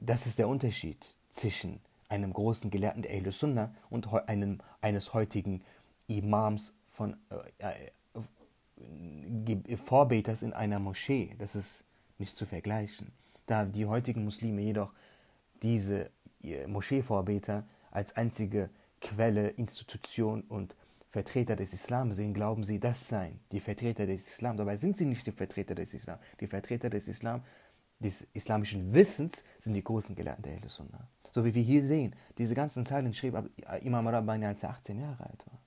das 0.00 0.26
ist 0.26 0.40
der 0.40 0.48
Unterschied 0.48 1.14
zwischen 1.30 1.80
einem 2.08 2.32
großen 2.32 2.68
Gelehrten 2.68 3.02
der 3.02 3.12
Ahlus 3.12 3.38
Sunnah 3.38 3.72
und 3.90 4.12
einem, 4.12 4.58
eines 4.80 5.14
heutigen 5.14 5.62
Imams 6.08 6.72
von 6.86 7.16
äh, 7.60 7.90
äh, 9.68 9.76
Vorbeters 9.76 10.42
in 10.42 10.52
einer 10.52 10.80
Moschee. 10.80 11.36
Das 11.38 11.54
ist 11.54 11.84
nicht 12.18 12.34
zu 12.34 12.44
vergleichen. 12.44 13.12
Da 13.48 13.64
die 13.64 13.86
heutigen 13.86 14.24
Muslime 14.24 14.60
jedoch 14.60 14.92
diese 15.62 16.10
Moscheevorbeter 16.66 17.66
als 17.90 18.14
einzige 18.14 18.70
Quelle, 19.00 19.48
Institution 19.48 20.42
und 20.42 20.76
Vertreter 21.08 21.56
des 21.56 21.72
Islam 21.72 22.12
sehen, 22.12 22.34
glauben 22.34 22.62
sie, 22.62 22.78
das 22.78 23.08
seien 23.08 23.40
die 23.50 23.60
Vertreter 23.60 24.06
des 24.06 24.28
Islam. 24.28 24.58
Dabei 24.58 24.76
sind 24.76 24.98
sie 24.98 25.06
nicht 25.06 25.26
die 25.26 25.32
Vertreter 25.32 25.74
des 25.74 25.94
Islam. 25.94 26.18
Die 26.40 26.46
Vertreter 26.46 26.90
des 26.90 27.08
Islam, 27.08 27.42
des 28.00 28.26
islamischen 28.34 28.92
Wissens, 28.92 29.42
sind 29.58 29.72
die 29.72 29.82
großen 29.82 30.14
Gelehrten 30.14 30.42
der 30.42 30.52
Ahl. 30.52 31.08
So 31.32 31.44
wie 31.46 31.54
wir 31.54 31.62
hier 31.62 31.82
sehen, 31.82 32.14
diese 32.36 32.54
ganzen 32.54 32.84
Zeilen 32.84 33.14
schrieb 33.14 33.34
Imam 33.80 34.06
Rabbani, 34.06 34.44
als 34.44 34.62
er 34.62 34.70
18 34.70 35.00
Jahre 35.00 35.24
alt 35.24 35.46
war. 35.46 35.58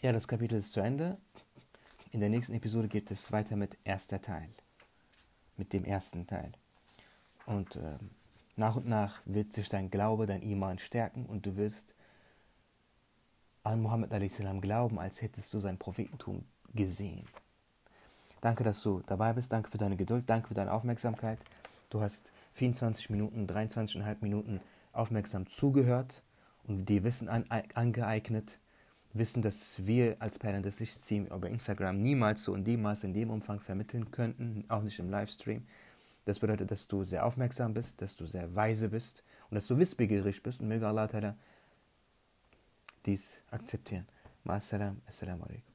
Ja, 0.00 0.12
das 0.12 0.26
Kapitel 0.26 0.58
ist 0.58 0.72
zu 0.72 0.80
Ende. 0.80 1.18
In 2.12 2.20
der 2.20 2.28
nächsten 2.28 2.54
Episode 2.54 2.88
geht 2.88 3.10
es 3.10 3.32
weiter 3.32 3.56
mit 3.56 3.78
erster 3.84 4.20
Teil. 4.20 4.50
Mit 5.56 5.72
dem 5.72 5.86
ersten 5.86 6.26
Teil. 6.26 6.52
Und 7.46 7.76
äh, 7.76 7.96
nach 8.54 8.76
und 8.76 8.86
nach 8.86 9.22
wird 9.24 9.54
sich 9.54 9.70
dein 9.70 9.90
Glaube, 9.90 10.26
dein 10.26 10.42
Iman 10.42 10.78
stärken 10.78 11.24
und 11.24 11.46
du 11.46 11.56
wirst 11.56 11.94
an 13.64 13.80
Muhammad 13.80 14.12
a.s. 14.12 14.42
glauben, 14.60 14.98
als 14.98 15.22
hättest 15.22 15.54
du 15.54 15.58
sein 15.58 15.78
Prophetentum 15.78 16.44
gesehen. 16.74 17.24
Danke, 18.42 18.62
dass 18.62 18.82
du 18.82 19.00
dabei 19.06 19.32
bist. 19.32 19.50
Danke 19.50 19.70
für 19.70 19.78
deine 19.78 19.96
Geduld. 19.96 20.28
Danke 20.28 20.48
für 20.48 20.54
deine 20.54 20.72
Aufmerksamkeit. 20.72 21.38
Du 21.88 22.02
hast 22.02 22.30
24 22.52 23.08
Minuten, 23.08 23.46
23,5 23.46 24.16
Minuten 24.20 24.60
aufmerksam 24.92 25.46
zugehört 25.46 26.22
und 26.64 26.90
dir 26.90 27.04
Wissen 27.04 27.30
an, 27.30 27.46
angeeignet 27.74 28.58
wissen, 29.12 29.42
dass 29.42 29.86
wir 29.86 30.16
als 30.18 30.38
Lichtsteam 30.80 31.26
über 31.26 31.48
Instagram 31.48 32.00
niemals 32.00 32.44
so 32.44 32.54
dem 32.64 32.82
Maß, 32.82 33.04
in 33.04 33.14
dem 33.14 33.30
Umfang 33.30 33.60
vermitteln 33.60 34.10
könnten, 34.10 34.64
auch 34.68 34.82
nicht 34.82 34.98
im 34.98 35.10
Livestream. 35.10 35.66
Das 36.24 36.38
bedeutet, 36.38 36.70
dass 36.70 36.86
du 36.86 37.04
sehr 37.04 37.26
aufmerksam 37.26 37.74
bist, 37.74 38.00
dass 38.00 38.16
du 38.16 38.26
sehr 38.26 38.54
weise 38.54 38.88
bist 38.88 39.22
und 39.50 39.56
dass 39.56 39.66
du 39.66 39.78
wissbegierig 39.78 40.42
bist 40.42 40.60
und 40.60 40.68
möge 40.68 40.86
Allah 40.86 41.36
dies 43.04 43.40
akzeptieren. 43.50 44.06
Ma'assalam, 44.44 44.96
assalamu 45.06 45.44
alaikum. 45.44 45.71